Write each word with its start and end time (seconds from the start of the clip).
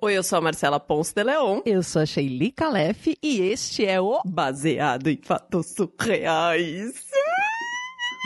Oi, 0.00 0.16
eu 0.16 0.22
sou 0.22 0.38
a 0.38 0.40
Marcela 0.40 0.78
Ponce 0.78 1.12
de 1.12 1.24
Leon. 1.24 1.60
Eu 1.66 1.82
sou 1.82 2.00
a 2.00 2.06
Sheili 2.06 2.52
Calef 2.52 3.18
e 3.20 3.40
este 3.40 3.84
é 3.84 4.00
o 4.00 4.22
Baseado 4.24 5.08
em 5.08 5.18
Fatos 5.20 5.74
Surreais. 5.74 6.94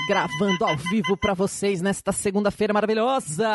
Gravando 0.06 0.66
ao 0.66 0.76
vivo 0.76 1.16
para 1.16 1.32
vocês 1.32 1.80
nesta 1.80 2.12
segunda-feira 2.12 2.74
maravilhosa. 2.74 3.48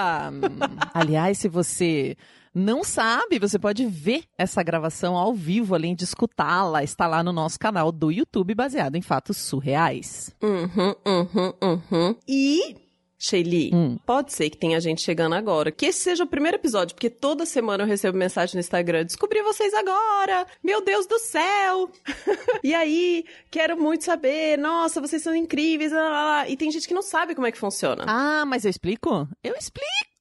Aliás, 0.96 1.38
se 1.38 1.48
você 1.48 2.18
não 2.56 2.84
sabe, 2.84 3.38
você 3.38 3.60
pode 3.60 3.85
ver 3.85 4.24
essa 4.36 4.63
gravação 4.63 5.15
ao 5.15 5.36
vivo, 5.36 5.76
além 5.76 5.94
de 5.94 6.04
escutá-la. 6.04 6.84
Está 6.84 7.06
lá 7.06 7.22
no 7.22 7.31
nosso 7.31 7.60
canal 7.60 7.92
do 7.92 8.12
YouTube, 8.12 8.56
baseado 8.56 8.96
em 8.96 9.02
fatos 9.04 9.38
surreais. 9.38 10.36
Uhum, 10.42 10.96
uhum, 11.06 11.54
uhum. 11.62 12.15
E 12.28 12.87
Sheili, 13.20 13.72
hum. 13.74 13.97
pode 14.06 14.31
ser 14.31 14.50
que 14.50 14.58
tenha 14.58 14.79
gente 14.79 15.02
chegando 15.02 15.33
agora. 15.33 15.72
Que 15.72 15.88
esse 15.88 16.00
seja 16.00 16.23
o 16.23 16.27
primeiro 16.27 16.58
episódio, 16.58 16.94
porque 16.95 17.09
toda 17.09 17.45
semana 17.45 17.84
eu 17.84 17.88
recebo 17.88 18.18
mensagem 18.18 18.55
no 18.55 18.59
Instagram: 18.59 19.05
descobri 19.05 19.41
vocês 19.41 19.74
agora! 19.74 20.46
Meu 20.64 20.84
Deus 20.84 21.08
do 21.08 21.18
céu! 21.20 21.90
e 22.64 22.74
aí, 22.76 23.26
quero 23.50 23.80
muito 23.80 24.04
saber. 24.04 24.58
Nossa, 24.58 25.02
vocês 25.02 25.22
são 25.22 25.36
incríveis. 25.36 25.91
Lá, 25.91 26.04
lá, 26.04 26.26
lá. 26.26 26.50
E 26.50 26.55
tem 26.55 26.70
gente 26.72 26.88
que 26.88 26.94
não 26.94 27.02
sabe 27.02 27.34
como 27.34 27.48
é 27.48 27.52
que 27.52 27.58
funciona. 27.58 28.05
Ah, 28.08 28.46
mas 28.46 28.66
eu 28.66 28.70
explico? 28.70 29.27
Eu 29.44 29.55
explico! 29.55 30.16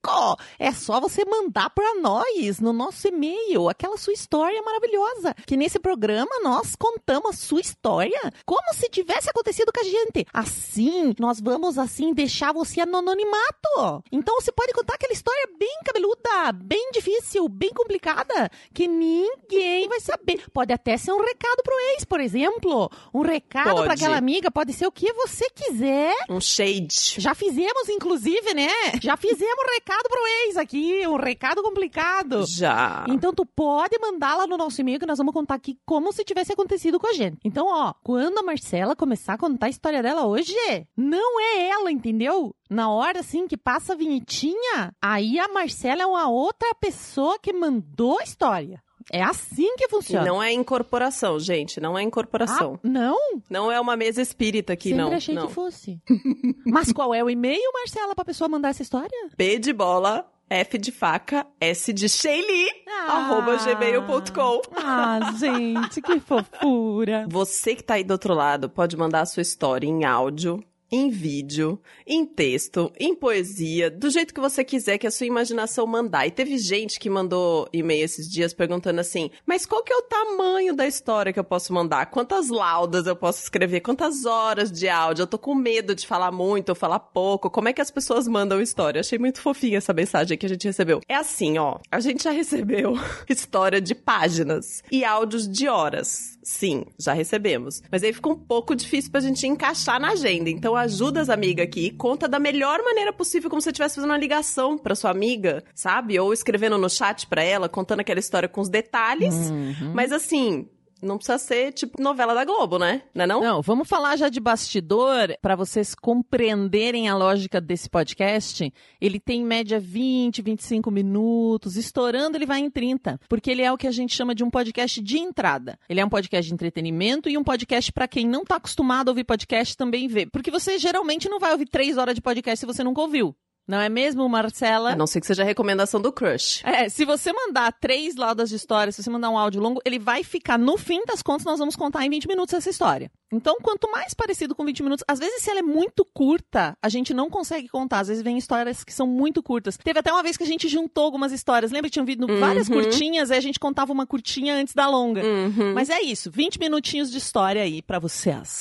É 0.59 0.73
só 0.73 1.01
você 1.01 1.24
mandar 1.24 1.70
para 1.70 1.95
nós 2.01 2.60
no 2.60 2.73
nosso 2.73 3.09
e-mail 3.09 3.69
aquela 3.69 3.97
sua 3.97 4.12
história 4.12 4.60
maravilhosa. 4.62 5.34
Que 5.47 5.56
nesse 5.56 5.78
programa 5.78 6.30
nós 6.42 6.74
contamos 6.77 7.30
a 7.30 7.33
sua 7.33 7.60
história 7.60 8.33
como 8.45 8.74
se 8.74 8.88
tivesse 8.88 9.28
acontecido 9.30 9.73
com 9.73 9.80
a 9.80 9.84
gente. 9.84 10.27
Assim, 10.33 11.14
nós 11.19 11.41
vamos 11.41 11.78
assim 11.78 12.12
deixar 12.12 12.52
você 12.52 12.84
no 12.84 12.98
anonimato. 12.98 14.02
Então 14.12 14.41
você 14.41 14.52
pode 14.52 14.73
contar 14.73 14.95
aquela 14.95 15.12
história 15.12 15.48
bem 15.59 15.78
cabeluda, 15.84 16.52
bem 16.55 16.91
difícil, 16.92 17.48
bem 17.48 17.70
complicada, 17.70 18.50
que 18.73 18.86
ninguém 18.86 19.88
vai 19.88 20.00
saber. 20.00 20.45
Pode 20.52 20.73
até 20.73 20.97
ser 20.97 21.12
um 21.12 21.20
recado 21.20 21.62
pro 21.62 21.78
ex, 21.92 22.05
por 22.05 22.20
exemplo. 22.20 22.91
Um 23.12 23.22
recado 23.22 23.83
para 23.83 23.94
aquela 23.94 24.16
amiga, 24.16 24.50
pode 24.50 24.72
ser 24.72 24.86
o 24.86 24.92
que 24.92 25.12
você 25.12 25.48
quiser. 25.50 26.14
Um 26.28 26.41
shade. 26.41 27.16
Já 27.19 27.34
fizemos, 27.34 27.88
inclusive, 27.88 28.55
né? 28.55 28.69
Já 29.00 29.16
fizemos 29.16 29.64
recado 29.75 29.95
recado 29.97 30.08
pro 30.08 30.27
ex 30.27 30.56
aqui, 30.56 31.06
um 31.06 31.16
recado 31.16 31.62
complicado. 31.62 32.44
Já. 32.47 33.05
Então 33.08 33.33
tu 33.33 33.47
pode 33.47 33.98
mandar 33.98 34.36
lá 34.36 34.47
no 34.47 34.56
nosso 34.56 34.80
e-mail 34.80 34.98
que 34.98 35.06
nós 35.06 35.19
vamos 35.19 35.33
contar 35.33 35.55
aqui 35.55 35.78
como 35.86 36.12
se 36.12 36.25
tivesse 36.25 36.53
acontecido 36.53 37.00
com 37.00 37.06
a 37.06 37.12
gente. 37.12 37.38
Então, 37.44 37.66
ó, 37.69 37.94
quando 38.03 38.38
a 38.38 38.42
Marcela 38.42 38.94
começar 38.94 39.34
a 39.34 39.38
contar 39.38 39.66
a 39.66 39.70
história 39.70 40.03
dela 40.03 40.27
hoje, 40.27 40.55
não 40.97 41.41
é 41.41 41.69
ela, 41.69 41.91
entendeu? 41.91 42.55
Na 42.69 42.91
hora 42.91 43.20
assim 43.20 43.47
que 43.47 43.56
passa 43.56 43.92
a 43.92 43.97
vinhetinha, 43.97 44.92
aí 45.00 45.38
a 45.38 45.48
Marcela 45.48 46.03
é 46.03 46.06
uma 46.06 46.28
outra 46.28 46.75
pessoa 46.75 47.38
que 47.38 47.53
mandou 47.53 48.19
a 48.19 48.25
história. 48.25 48.83
É 49.12 49.23
assim 49.23 49.77
que 49.77 49.89
funciona. 49.89 50.25
Não 50.27 50.43
é 50.43 50.53
incorporação, 50.53 51.39
gente. 51.39 51.81
Não 51.81 51.97
é 51.97 52.03
incorporação. 52.03 52.79
Ah, 52.83 52.89
não? 52.89 53.19
Não 53.49 53.71
é 53.71 53.81
uma 53.81 53.97
mesa 53.97 54.21
espírita 54.21 54.73
aqui, 54.73 54.91
Sempre 54.91 55.05
não. 55.05 55.12
achei 55.12 55.35
não. 55.35 55.47
que 55.47 55.53
fosse. 55.55 56.01
Mas 56.67 56.93
qual 56.93 57.15
é 57.15 57.23
o 57.23 57.31
e-mail, 57.31 57.73
Marcela, 57.73 58.15
pra 58.15 58.25
pessoa 58.25 58.49
mandar 58.49 58.71
essa 58.71 58.83
história? 58.83 59.31
P 59.37 59.59
de 59.59 59.73
bola, 59.73 60.29
F 60.51 60.79
de 60.79 60.91
faca, 60.91 61.47
S 61.61 61.93
de 61.93 62.09
Sheili, 62.09 62.69
ah, 62.89 63.12
arroba 63.12 63.57
gmail.com. 63.57 64.62
Ah, 64.77 65.33
gente, 65.39 66.01
que 66.03 66.21
fofura. 66.21 67.27
Você 67.29 67.75
que 67.75 67.83
tá 67.83 67.95
aí 67.95 68.05
do 68.05 68.12
outro 68.12 68.34
lado 68.34 68.69
pode 68.69 68.97
mandar 68.97 69.21
a 69.21 69.27
sua 69.27 69.41
história 69.43 69.87
em 69.87 70.05
áudio 70.05 70.62
em 70.91 71.11
vídeo, 71.11 71.81
em 72.06 72.25
texto, 72.25 72.92
em 72.98 73.15
poesia, 73.15 73.91
do 73.91 74.09
jeito 74.11 74.33
que 74.33 74.41
você 74.41 74.62
quiser 74.62 74.98
que 74.98 75.06
a 75.06 75.11
sua 75.11 75.27
imaginação 75.27 75.87
mandar. 75.87 76.27
E 76.27 76.31
teve 76.31 76.56
gente 76.59 77.01
que 77.01 77.11
mandou 77.11 77.69
e-mail 77.73 78.05
esses 78.05 78.31
dias 78.31 78.55
perguntando 78.55 79.01
assim: 79.01 79.31
"Mas 79.45 79.67
qual 79.67 79.83
que 79.83 79.93
é 79.93 79.97
o 79.97 80.03
tamanho 80.03 80.75
da 80.75 80.87
história 80.87 81.33
que 81.33 81.39
eu 81.39 81.45
posso 81.45 81.73
mandar? 81.73 82.06
Quantas 82.06 82.48
laudas 82.48 83.06
eu 83.06 83.17
posso 83.17 83.43
escrever? 83.43 83.81
Quantas 83.81 84.25
horas 84.25 84.70
de 84.70 84.89
áudio? 84.89 85.22
Eu 85.22 85.27
tô 85.27 85.38
com 85.38 85.55
medo 85.55 85.94
de 85.94 86.06
falar 86.06 86.31
muito 86.31 86.71
ou 86.71 86.75
falar 86.75 87.00
pouco. 87.00 87.50
Como 87.50 87.69
é 87.69 87.72
que 87.72 87.81
as 87.81 87.91
pessoas 87.91 88.28
mandam 88.28 88.60
história?" 88.60 89.00
Achei 89.00 89.19
muito 89.19 89.41
fofinha 89.41 89.78
essa 89.78 89.93
mensagem 89.93 90.39
que 90.39 90.47
a 90.47 90.49
gente 90.49 90.66
recebeu. 90.66 91.00
É 91.09 91.16
assim, 91.16 91.59
ó, 91.59 91.78
a 91.91 92.00
gente 92.00 92.25
já 92.25 92.31
recebeu 92.31 92.94
história 93.28 93.81
de 93.81 93.94
páginas 93.94 94.83
e 94.91 95.05
áudios 95.05 95.49
de 95.49 95.69
horas. 95.69 96.37
Sim, 96.43 96.84
já 96.97 97.12
recebemos. 97.12 97.83
Mas 97.91 98.05
aí 98.05 98.12
ficou 98.12 98.34
um 98.34 98.39
pouco 98.39 98.77
difícil 98.77 99.10
pra 99.10 99.21
gente 99.21 99.44
encaixar 99.49 99.99
na 99.99 100.12
agenda. 100.12 100.49
Então 100.49 100.75
ajuda 100.76 101.20
as 101.20 101.28
amigas 101.28 101.64
aqui, 101.64 101.91
conta 101.91 102.28
da 102.28 102.38
melhor 102.38 102.82
maneira 102.82 103.12
possível, 103.12 103.48
como 103.50 103.60
se 103.60 103.64
você 103.64 103.70
estivesse 103.70 103.97
fazendo 103.97 104.10
uma 104.10 104.19
ligação 104.19 104.76
pra 104.76 104.94
sua 104.94 105.10
amiga, 105.10 105.62
sabe? 105.75 106.19
Ou 106.19 106.32
escrevendo 106.32 106.78
no 106.78 106.88
chat 106.88 107.26
pra 107.26 107.42
ela, 107.42 107.69
contando 107.69 108.00
aquela 108.00 108.20
história 108.20 108.48
com 108.48 108.60
os 108.60 108.69
detalhes. 108.69 109.50
Uhum. 109.50 109.92
Mas 109.94 110.12
assim, 110.12 110.69
não 111.03 111.17
precisa 111.17 111.39
ser 111.39 111.73
tipo 111.73 112.03
novela 112.03 112.34
da 112.34 112.45
Globo, 112.45 112.79
né? 112.79 113.03
Não 113.15 113.25
é 113.25 113.27
não? 113.27 113.41
Não, 113.41 113.62
vamos 113.62 113.89
falar 113.89 114.17
já 114.17 114.29
de 114.29 114.41
bastidor 114.41 115.37
para 115.43 115.55
vocês 115.55 115.95
compreenderem 115.95 117.09
a 117.09 117.17
lógica 117.17 117.61
desse 117.61 117.89
podcast. 117.89 118.73
Ele 119.01 119.21
tem 119.21 119.41
em 119.41 119.45
média 119.45 119.79
20, 119.79 120.43
25 120.43 120.91
minutos, 120.91 121.77
estourando 121.77 122.37
ele 122.37 122.47
vai 122.47 122.61
em 122.61 122.71
30, 122.71 123.21
porque 123.29 123.51
ele 123.51 123.62
é 123.62 123.73
o 123.73 123.77
que 123.77 123.87
a 123.87 123.93
gente 123.93 124.15
chama 124.15 124.34
de 124.34 124.43
um 124.43 124.51
podcast 124.51 125.03
de 125.03 125.19
entrada. 125.19 125.79
Ele 125.89 126.01
é 126.01 126.05
um 126.05 126.09
podcast 126.09 126.49
de 126.49 126.55
entretenimento 126.55 127.28
e 127.28 127.37
um 127.37 127.45
podcast 127.45 127.93
para 127.93 128.09
quem 128.09 128.27
não 128.27 128.45
tá 128.45 128.57
acostumado 128.57 129.09
a 129.09 129.13
ouvir 129.13 129.25
podcast 129.25 129.77
também 129.77 130.09
ver, 130.09 130.31
porque 130.31 130.51
você 130.51 130.78
geralmente 130.78 131.28
não 131.28 131.39
vai 131.39 131.53
ouvir 131.53 131.67
três 131.67 131.99
horas 131.99 132.15
de 132.15 132.23
podcast 132.23 132.61
se 132.61 132.67
você 132.67 132.83
nunca 132.83 133.01
ouviu. 133.01 133.37
Não 133.66 133.81
é 133.81 133.88
mesmo, 133.88 134.28
Marcela? 134.28 134.93
A 134.93 134.97
não 134.97 135.06
ser 135.06 135.21
que 135.21 135.27
seja 135.27 135.43
a 135.43 135.47
recomendação 135.47 136.00
do 136.00 136.12
crush. 136.12 136.62
É, 136.65 136.88
se 136.88 137.04
você 137.04 137.32
mandar 137.32 137.72
três 137.72 138.15
laudas 138.15 138.49
de 138.49 138.54
história, 138.54 138.93
se 138.93 139.03
você 139.03 139.10
mandar 139.10 139.28
um 139.28 139.37
áudio 139.37 139.60
longo, 139.60 139.81
ele 139.84 139.99
vai 139.99 140.22
ficar, 140.22 140.56
no 140.56 140.77
fim 140.77 141.04
das 141.04 141.21
contas, 141.21 141.44
nós 141.44 141.59
vamos 141.59 141.75
contar 141.75 142.06
em 142.06 142.10
20 142.10 142.28
minutos 142.28 142.54
essa 142.54 142.71
história. 142.71 143.10
Então, 143.32 143.56
quanto 143.60 143.91
mais 143.91 144.15
parecido 144.15 144.54
com 144.54 144.65
20 144.65 144.84
minutos, 144.84 145.04
às 145.09 145.19
vezes 145.19 145.43
se 145.43 145.50
ela 145.50 145.59
é 145.59 145.62
muito 145.62 146.04
curta, 146.04 146.77
a 146.81 146.88
gente 146.88 147.12
não 147.12 147.28
consegue 147.28 147.69
contar. 147.69 148.00
Às 148.00 148.09
vezes 148.09 148.22
vem 148.22 148.38
histórias 148.38 148.84
que 148.84 148.94
são 148.94 149.06
muito 149.06 149.43
curtas. 149.43 149.77
Teve 149.77 149.98
até 149.98 150.12
uma 150.12 150.22
vez 150.22 150.37
que 150.37 150.44
a 150.44 150.47
gente 150.47 150.69
juntou 150.69 151.04
algumas 151.04 151.33
histórias. 151.33 151.72
Lembra 151.72 151.91
que 151.91 151.94
tinham 151.94 152.06
vindo 152.06 152.31
uhum. 152.31 152.38
várias 152.38 152.69
curtinhas, 152.69 153.33
aí 153.33 153.38
a 153.38 153.43
gente 153.43 153.59
contava 153.59 153.93
uma 153.93 154.06
curtinha 154.06 154.54
antes 154.54 154.75
da 154.75 154.88
longa. 154.88 155.25
Uhum. 155.25 155.75
Mas 155.75 155.91
é 155.91 156.00
isso, 156.00 156.31
20 156.31 156.60
minutinhos 156.60 157.10
de 157.10 157.19
história 157.19 157.62
aí 157.62 157.83
para 157.83 157.98
vocês. 157.98 158.60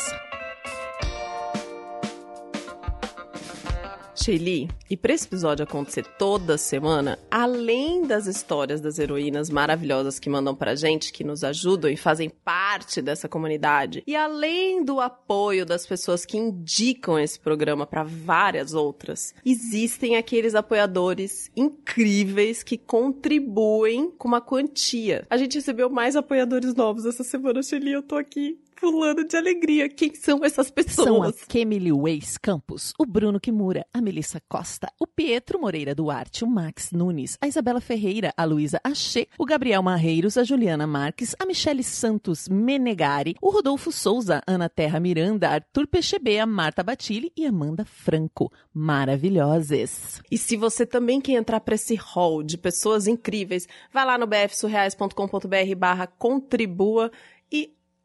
Shelly, 4.26 4.68
e 4.90 4.98
para 4.98 5.14
esse 5.14 5.28
episódio 5.28 5.64
acontecer 5.64 6.04
toda 6.18 6.58
semana, 6.58 7.20
além 7.30 8.08
das 8.08 8.26
histórias 8.26 8.82
das 8.82 8.98
heroínas 8.98 9.52
maravilhosas 9.52 10.18
que 10.18 10.32
mandam 10.32 10.56
pra 10.56 10.74
gente, 10.74 11.14
que 11.14 11.24
nos 11.24 11.44
ajudam 11.44 11.92
e 11.92 11.96
fazem 11.96 12.32
parte 12.44 13.04
dessa 13.04 13.30
comunidade, 13.30 14.02
e 14.08 14.16
além 14.16 14.84
do 14.84 15.00
apoio 15.00 15.64
das 15.64 15.86
pessoas 15.86 16.26
que 16.26 16.40
indicam 16.40 17.20
esse 17.20 17.40
programa 17.40 17.86
para 17.86 18.02
várias 18.02 18.74
outras, 18.74 19.32
existem 19.46 20.16
aqueles 20.16 20.56
apoiadores 20.56 21.52
incríveis 21.56 22.64
que 22.64 22.80
contribuem 22.80 24.10
com 24.10 24.28
uma 24.28 24.42
quantia. 24.42 25.28
A 25.30 25.38
gente 25.38 25.54
recebeu 25.54 25.88
mais 25.88 26.16
apoiadores 26.16 26.74
novos 26.74 27.06
essa 27.06 27.24
semana, 27.24 27.62
Shelly, 27.62 27.92
eu 27.92 28.02
tô 28.02 28.16
aqui 28.16 28.58
pulando 28.80 29.26
de 29.26 29.36
alegria. 29.36 29.90
Quem 29.90 30.14
são 30.14 30.44
essas 30.44 30.70
pessoas? 30.70 31.08
São 31.08 31.24
a 31.24 31.34
Kemily 31.48 31.92
Weiss 31.92 32.38
Campos, 32.38 32.94
o 33.00 33.06
Bruno 33.06 33.40
Kimura, 33.40 33.86
a 33.94 34.02
Melissa 34.02 34.42
Costa, 34.48 34.92
o 35.00 35.08
Pietro 35.08 35.60
Moreira 35.60 35.96
Duarte, 35.96 36.44
o 36.44 36.48
Max 36.48 36.92
Nunes, 36.92 37.38
a 37.42 37.48
Isabela 37.48 37.82
Ferreira, 37.82 38.34
a 38.36 38.44
Luísa 38.44 38.80
Achê, 38.84 39.28
o 39.38 39.46
Gabriel 39.46 39.82
Marreiros, 39.82 40.38
a 40.38 40.44
Juliana 40.44 40.86
Marques, 40.86 41.36
a 41.40 41.46
Michele 41.46 41.84
Santos 41.84 42.48
Menegari, 42.48 43.36
o 43.42 43.50
Rodolfo 43.50 43.92
Souza, 43.92 44.42
Ana 44.48 44.70
Terra 44.70 45.00
Miranda, 45.00 45.50
Arthur 45.50 45.88
Pechebe, 45.88 46.38
a 46.40 46.46
Marta 46.46 46.84
Batilli 46.84 47.32
e 47.36 47.46
Amanda 47.46 47.86
Franco. 47.86 48.52
Maravilhosas. 48.74 50.22
E 50.30 50.38
se 50.38 50.58
você 50.58 50.86
também 50.86 51.22
quer 51.22 51.34
entrar 51.34 51.60
para 51.62 51.76
esse 51.76 51.96
hall 51.96 52.44
de 52.44 52.58
pessoas 52.58 53.08
incríveis, 53.08 53.68
vai 53.92 54.06
lá 54.06 54.18
no 54.18 54.28
bfsurreais.com.br 54.28 55.76
barra 55.78 56.08
contribua 56.08 57.12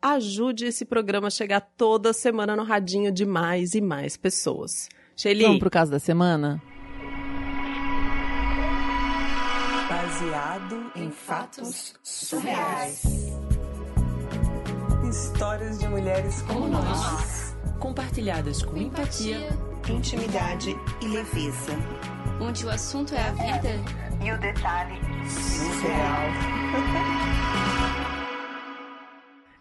ajude 0.02 0.66
esse 0.66 0.84
programa 0.84 1.28
a 1.28 1.30
chegar 1.30 1.60
toda 1.60 2.12
semana 2.12 2.56
no 2.56 2.64
radinho 2.64 3.12
de 3.12 3.26
mais 3.26 3.74
e 3.74 3.80
mais 3.80 4.16
pessoas. 4.16 4.88
Shelly. 5.16 5.44
Vamos 5.44 5.58
pro 5.58 5.70
caso 5.70 5.90
da 5.90 5.98
semana? 5.98 6.62
Baseado 9.88 10.92
em 10.96 11.10
fatos 11.10 11.94
surreais. 12.02 13.02
Histórias 15.08 15.78
de 15.78 15.88
mulheres 15.88 16.42
como 16.42 16.68
nós. 16.68 17.56
Compartilhadas 17.78 18.62
com 18.62 18.76
empatia, 18.76 19.48
intimidade 19.88 20.76
e 21.02 21.08
leveza. 21.08 21.72
Onde 22.40 22.64
o 22.64 22.70
assunto 22.70 23.14
é 23.14 23.20
a 23.20 23.32
vida 23.32 23.70
e 24.24 24.32
o 24.32 24.38
detalhe 24.38 24.98
surreal. 25.28 26.30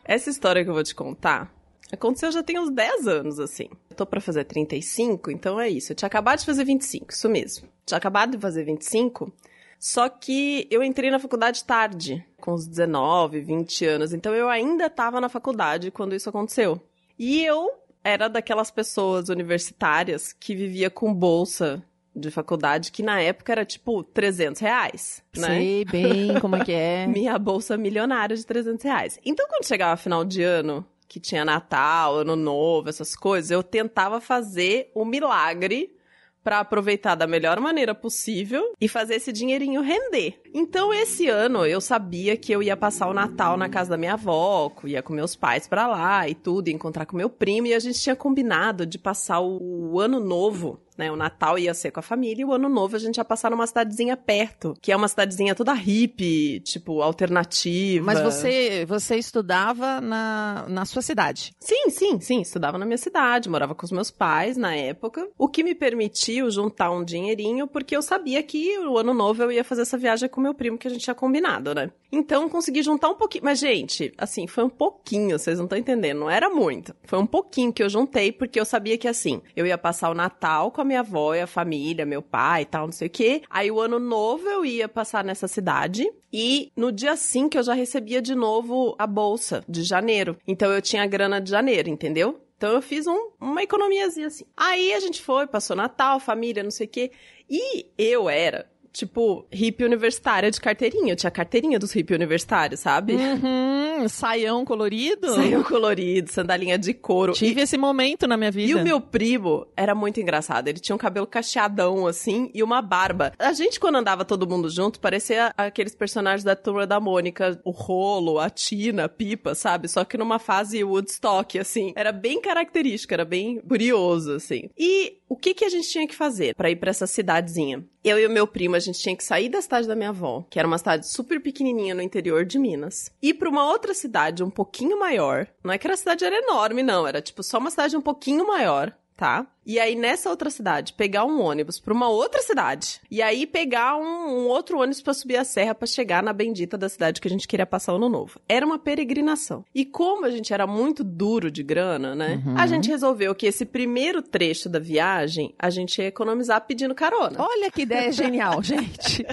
Essa 0.09 0.31
história 0.31 0.63
que 0.63 0.69
eu 0.71 0.73
vou 0.73 0.83
te 0.83 0.95
contar 0.95 1.53
aconteceu 1.91 2.31
já 2.31 2.41
tem 2.41 2.57
uns 2.57 2.71
10 2.71 3.07
anos, 3.07 3.39
assim. 3.39 3.69
Eu 3.91 3.95
tô 3.95 4.07
pra 4.07 4.19
fazer 4.19 4.43
35, 4.43 5.29
então 5.29 5.61
é 5.61 5.69
isso. 5.69 5.91
Eu 5.91 5.95
tinha 5.95 6.07
acabado 6.07 6.39
de 6.39 6.47
fazer 6.47 6.63
25, 6.63 7.11
isso 7.11 7.29
mesmo. 7.29 7.67
Tinha 7.85 7.99
acabado 7.99 8.31
de 8.31 8.39
fazer 8.39 8.63
25, 8.63 9.31
Só 9.77 10.09
que 10.09 10.67
eu 10.71 10.81
entrei 10.81 11.11
na 11.11 11.19
faculdade 11.19 11.63
tarde, 11.63 12.25
com 12.41 12.55
uns 12.55 12.65
19, 12.65 13.39
20 13.41 13.85
anos. 13.85 14.11
Então 14.11 14.33
eu 14.33 14.49
ainda 14.49 14.87
estava 14.87 15.21
na 15.21 15.29
faculdade 15.29 15.91
quando 15.91 16.15
isso 16.15 16.27
aconteceu. 16.27 16.81
E 17.19 17.45
eu 17.45 17.69
era 18.03 18.27
daquelas 18.27 18.71
pessoas 18.71 19.29
universitárias 19.29 20.33
que 20.33 20.55
vivia 20.55 20.89
com 20.89 21.13
bolsa 21.13 21.83
de 22.19 22.31
faculdade, 22.31 22.91
que 22.91 23.01
na 23.01 23.21
época 23.21 23.51
era 23.51 23.65
tipo 23.65 24.03
300 24.03 24.61
reais, 24.61 25.23
né? 25.35 25.47
Sei 25.47 25.85
bem 25.85 26.39
como 26.39 26.55
é 26.55 26.63
que 26.63 26.71
é. 26.71 27.07
Minha 27.07 27.37
bolsa 27.39 27.77
milionária 27.77 28.35
de 28.35 28.45
300 28.45 28.83
reais. 28.83 29.19
Então 29.25 29.47
quando 29.47 29.65
chegava 29.65 29.97
final 29.97 30.23
de 30.23 30.43
ano, 30.43 30.85
que 31.07 31.19
tinha 31.19 31.43
Natal, 31.43 32.17
Ano 32.17 32.35
Novo, 32.35 32.89
essas 32.89 33.15
coisas, 33.15 33.49
eu 33.49 33.63
tentava 33.63 34.21
fazer 34.21 34.91
o 34.93 35.03
milagre 35.03 35.95
para 36.43 36.59
aproveitar 36.59 37.15
da 37.15 37.27
melhor 37.27 37.59
maneira 37.59 37.93
possível 37.93 38.73
e 38.79 38.87
fazer 38.87 39.15
esse 39.15 39.31
dinheirinho 39.31 39.81
render. 39.81 40.41
Então 40.53 40.93
esse 40.93 41.27
ano 41.27 41.65
eu 41.65 41.81
sabia 41.81 42.37
que 42.37 42.51
eu 42.51 42.63
ia 42.63 42.77
passar 42.77 43.07
o 43.07 43.13
Natal 43.13 43.57
na 43.57 43.67
casa 43.67 43.91
da 43.91 43.97
minha 43.97 44.13
avó, 44.13 44.71
ia 44.85 45.03
com 45.03 45.13
meus 45.13 45.35
pais 45.35 45.67
para 45.67 45.87
lá 45.87 46.27
e 46.29 46.33
tudo, 46.33 46.69
encontrar 46.69 47.05
com 47.05 47.17
meu 47.17 47.29
primo 47.29 47.67
e 47.67 47.73
a 47.73 47.79
gente 47.79 47.99
tinha 47.99 48.15
combinado 48.15 48.85
de 48.85 48.97
passar 48.97 49.41
o 49.41 49.99
ano 49.99 50.19
novo 50.19 50.79
né? 50.99 51.09
O 51.09 51.15
Natal 51.15 51.57
ia 51.57 51.73
ser 51.73 51.91
com 51.91 52.01
a 52.01 52.03
família 52.03 52.41
e 52.41 52.45
o 52.45 52.51
Ano 52.51 52.67
Novo 52.67 52.97
a 52.97 52.99
gente 52.99 53.17
ia 53.17 53.23
passar 53.23 53.49
numa 53.49 53.65
cidadezinha 53.65 54.17
perto, 54.17 54.75
que 54.81 54.91
é 54.91 54.95
uma 54.95 55.07
cidadezinha 55.07 55.55
toda 55.55 55.71
hippie, 55.73 56.59
tipo, 56.59 57.01
alternativa. 57.01 58.05
Mas 58.05 58.19
você, 58.21 58.85
você 58.85 59.15
estudava 59.15 60.01
na, 60.01 60.65
na 60.67 60.83
sua 60.83 61.01
cidade? 61.01 61.53
Sim, 61.57 61.89
sim, 61.89 62.19
sim. 62.19 62.41
Estudava 62.41 62.77
na 62.77 62.85
minha 62.85 62.97
cidade, 62.97 63.49
morava 63.49 63.73
com 63.73 63.85
os 63.85 63.91
meus 63.91 64.11
pais 64.11 64.57
na 64.57 64.75
época, 64.75 65.29
o 65.37 65.47
que 65.47 65.63
me 65.63 65.73
permitiu 65.73 66.51
juntar 66.51 66.91
um 66.91 67.03
dinheirinho, 67.03 67.65
porque 67.65 67.95
eu 67.95 68.01
sabia 68.01 68.43
que 68.43 68.77
o 68.79 68.97
Ano 68.97 69.13
Novo 69.13 69.43
eu 69.43 69.51
ia 69.51 69.63
fazer 69.63 69.83
essa 69.83 69.97
viagem 69.97 70.27
com 70.27 70.41
meu 70.41 70.53
primo 70.53 70.77
que 70.77 70.87
a 70.87 70.91
gente 70.91 71.03
tinha 71.03 71.15
combinado, 71.15 71.73
né? 71.73 71.89
Então 72.11 72.49
consegui 72.49 72.83
juntar 72.83 73.09
um 73.09 73.15
pouquinho. 73.15 73.45
Mas, 73.45 73.59
gente, 73.59 74.11
assim, 74.17 74.47
foi 74.47 74.63
um 74.65 74.69
pouquinho, 74.69 75.39
vocês 75.39 75.57
não 75.57 75.65
estão 75.65 75.77
entendendo, 75.77 76.19
não 76.19 76.29
era 76.29 76.49
muito. 76.49 76.93
Foi 77.05 77.19
um 77.19 77.25
pouquinho 77.25 77.71
que 77.71 77.81
eu 77.81 77.89
juntei, 77.89 78.31
porque 78.31 78.59
eu 78.59 78.65
sabia 78.65 78.97
que, 78.97 79.07
assim, 79.07 79.41
eu 79.55 79.65
ia 79.65 79.77
passar 79.77 80.09
o 80.09 80.15
Natal 80.15 80.71
com 80.71 80.81
a 80.81 80.85
minha 80.89 80.99
avó 81.01 81.33
e 81.33 81.41
a 81.41 81.47
família, 81.47 82.05
meu 82.05 82.21
pai 82.21 82.63
e 82.63 82.65
tal, 82.65 82.87
não 82.87 82.91
sei 82.91 83.07
o 83.07 83.11
quê. 83.11 83.41
Aí 83.49 83.71
o 83.71 83.79
ano 83.79 83.99
novo 83.99 84.47
eu 84.47 84.65
ia 84.65 84.89
passar 84.89 85.23
nessa 85.23 85.47
cidade. 85.47 86.09
E 86.33 86.71
no 86.75 86.91
dia 86.91 87.15
5 87.15 87.57
eu 87.57 87.63
já 87.63 87.73
recebia 87.73 88.21
de 88.21 88.35
novo 88.35 88.95
a 88.97 89.07
bolsa 89.07 89.63
de 89.67 89.83
janeiro. 89.83 90.37
Então 90.47 90.71
eu 90.71 90.81
tinha 90.81 91.03
a 91.03 91.07
grana 91.07 91.39
de 91.39 91.49
janeiro, 91.49 91.89
entendeu? 91.89 92.41
Então 92.57 92.73
eu 92.73 92.81
fiz 92.81 93.07
um, 93.07 93.31
uma 93.39 93.63
economiazinha 93.63 94.27
assim. 94.27 94.45
Aí 94.57 94.93
a 94.93 94.99
gente 94.99 95.21
foi, 95.21 95.47
passou 95.47 95.75
Natal, 95.75 96.19
família, 96.19 96.63
não 96.63 96.71
sei 96.71 96.87
o 96.87 96.89
quê. 96.89 97.11
E 97.49 97.85
eu 97.97 98.29
era 98.29 98.69
tipo, 98.91 99.45
hippie 99.51 99.85
universitária 99.85 100.49
de 100.49 100.59
carteirinha. 100.59 101.13
Eu 101.13 101.15
tinha 101.15 101.31
carteirinha 101.31 101.79
dos 101.79 101.91
hippie 101.91 102.13
universitários, 102.13 102.79
sabe? 102.79 103.13
Uhum, 103.13 104.07
saião 104.07 104.65
colorido. 104.65 105.29
Saião 105.39 105.63
colorido, 105.63 106.31
sandalinha 106.31 106.77
de 106.77 106.93
couro. 106.93 107.33
Tive 107.33 107.61
e, 107.61 107.63
esse 107.63 107.77
momento 107.77 108.27
na 108.27 108.37
minha 108.37 108.51
vida. 108.51 108.71
E 108.71 108.75
o 108.75 108.83
meu 108.83 108.99
primo 108.99 109.67
era 109.75 109.93
muito 109.93 110.19
engraçado. 110.19 110.67
Ele 110.67 110.79
tinha 110.79 110.95
um 110.95 110.99
cabelo 110.99 111.27
cacheadão, 111.27 112.07
assim, 112.07 112.49
e 112.53 112.61
uma 112.63 112.81
barba. 112.81 113.31
A 113.37 113.53
gente, 113.53 113.79
quando 113.79 113.95
andava 113.95 114.25
todo 114.25 114.47
mundo 114.47 114.69
junto, 114.69 114.99
parecia 114.99 115.53
aqueles 115.57 115.95
personagens 115.95 116.43
da 116.43 116.55
Turma 116.55 116.85
da 116.85 116.99
Mônica. 116.99 117.59
O 117.63 117.71
Rolo, 117.71 118.39
a 118.39 118.49
Tina, 118.49 119.05
a 119.05 119.09
Pipa, 119.09 119.55
sabe? 119.55 119.87
Só 119.87 120.03
que 120.03 120.17
numa 120.17 120.39
fase 120.39 120.83
Woodstock, 120.83 121.57
assim. 121.59 121.93
Era 121.95 122.11
bem 122.11 122.41
característico, 122.41 123.13
era 123.13 123.25
bem 123.25 123.59
curioso, 123.61 124.33
assim. 124.33 124.69
E 124.77 125.18
o 125.29 125.35
que 125.35 125.53
que 125.53 125.63
a 125.63 125.69
gente 125.69 125.87
tinha 125.87 126.07
que 126.07 126.15
fazer 126.15 126.55
para 126.55 126.71
ir 126.71 126.75
para 126.77 126.89
essa 126.89 127.05
cidadezinha? 127.05 127.85
Eu 128.03 128.17
e 128.17 128.25
o 128.25 128.29
meu 128.29 128.47
primo, 128.47 128.75
a 128.75 128.79
gente 128.79 128.99
tinha 128.99 129.15
que 129.15 129.23
sair 129.23 129.47
da 129.47 129.61
cidade 129.61 129.87
da 129.87 129.95
minha 129.95 130.09
avó, 130.09 130.43
que 130.49 130.57
era 130.57 130.67
uma 130.67 130.79
cidade 130.79 131.07
super 131.07 131.39
pequenininha 131.39 131.93
no 131.93 132.01
interior 132.01 132.43
de 132.43 132.57
Minas, 132.57 133.11
ir 133.21 133.35
para 133.35 133.47
uma 133.47 133.69
outra 133.69 133.93
cidade 133.93 134.43
um 134.43 134.49
pouquinho 134.49 134.97
maior. 134.99 135.47
Não 135.63 135.71
é 135.71 135.77
que 135.77 135.87
a 135.87 135.95
cidade 135.95 136.25
era 136.25 136.35
enorme, 136.35 136.81
não, 136.81 137.07
era 137.07 137.21
tipo 137.21 137.43
só 137.43 137.59
uma 137.59 137.69
cidade 137.69 137.95
um 137.95 138.01
pouquinho 138.01 138.47
maior, 138.47 138.91
tá? 139.15 139.45
E 139.69 139.79
aí, 139.79 139.93
nessa 139.93 140.31
outra 140.31 140.49
cidade, 140.49 140.93
pegar 140.93 141.25
um 141.25 141.39
ônibus 141.39 141.79
pra 141.79 141.93
uma 141.93 142.09
outra 142.09 142.41
cidade. 142.41 142.99
E 143.11 143.21
aí, 143.21 143.45
pegar 143.45 143.97
um, 143.97 144.01
um 144.01 144.47
outro 144.47 144.79
ônibus 144.79 144.99
para 144.99 145.13
subir 145.13 145.37
a 145.37 145.43
serra 145.43 145.75
para 145.75 145.85
chegar 145.85 146.23
na 146.23 146.33
bendita 146.33 146.75
da 146.75 146.89
cidade 146.89 147.21
que 147.21 147.27
a 147.27 147.29
gente 147.29 147.47
queria 147.47 147.67
passar 147.67 147.93
o 147.93 147.97
ano 147.97 148.09
novo. 148.09 148.41
Era 148.49 148.65
uma 148.65 148.79
peregrinação. 148.79 149.63
E 149.75 149.85
como 149.85 150.25
a 150.25 150.31
gente 150.31 150.51
era 150.51 150.65
muito 150.65 151.03
duro 151.03 151.51
de 151.51 151.61
grana, 151.61 152.15
né? 152.15 152.41
Uhum. 152.43 152.57
A 152.57 152.65
gente 152.65 152.89
resolveu 152.89 153.35
que 153.35 153.45
esse 153.45 153.63
primeiro 153.63 154.23
trecho 154.23 154.67
da 154.67 154.79
viagem 154.79 155.53
a 155.59 155.69
gente 155.69 156.01
ia 156.01 156.07
economizar 156.07 156.65
pedindo 156.65 156.95
carona. 156.95 157.35
Olha 157.37 157.69
que 157.69 157.83
ideia 157.83 158.09
genial, 158.11 158.63
gente. 158.63 159.23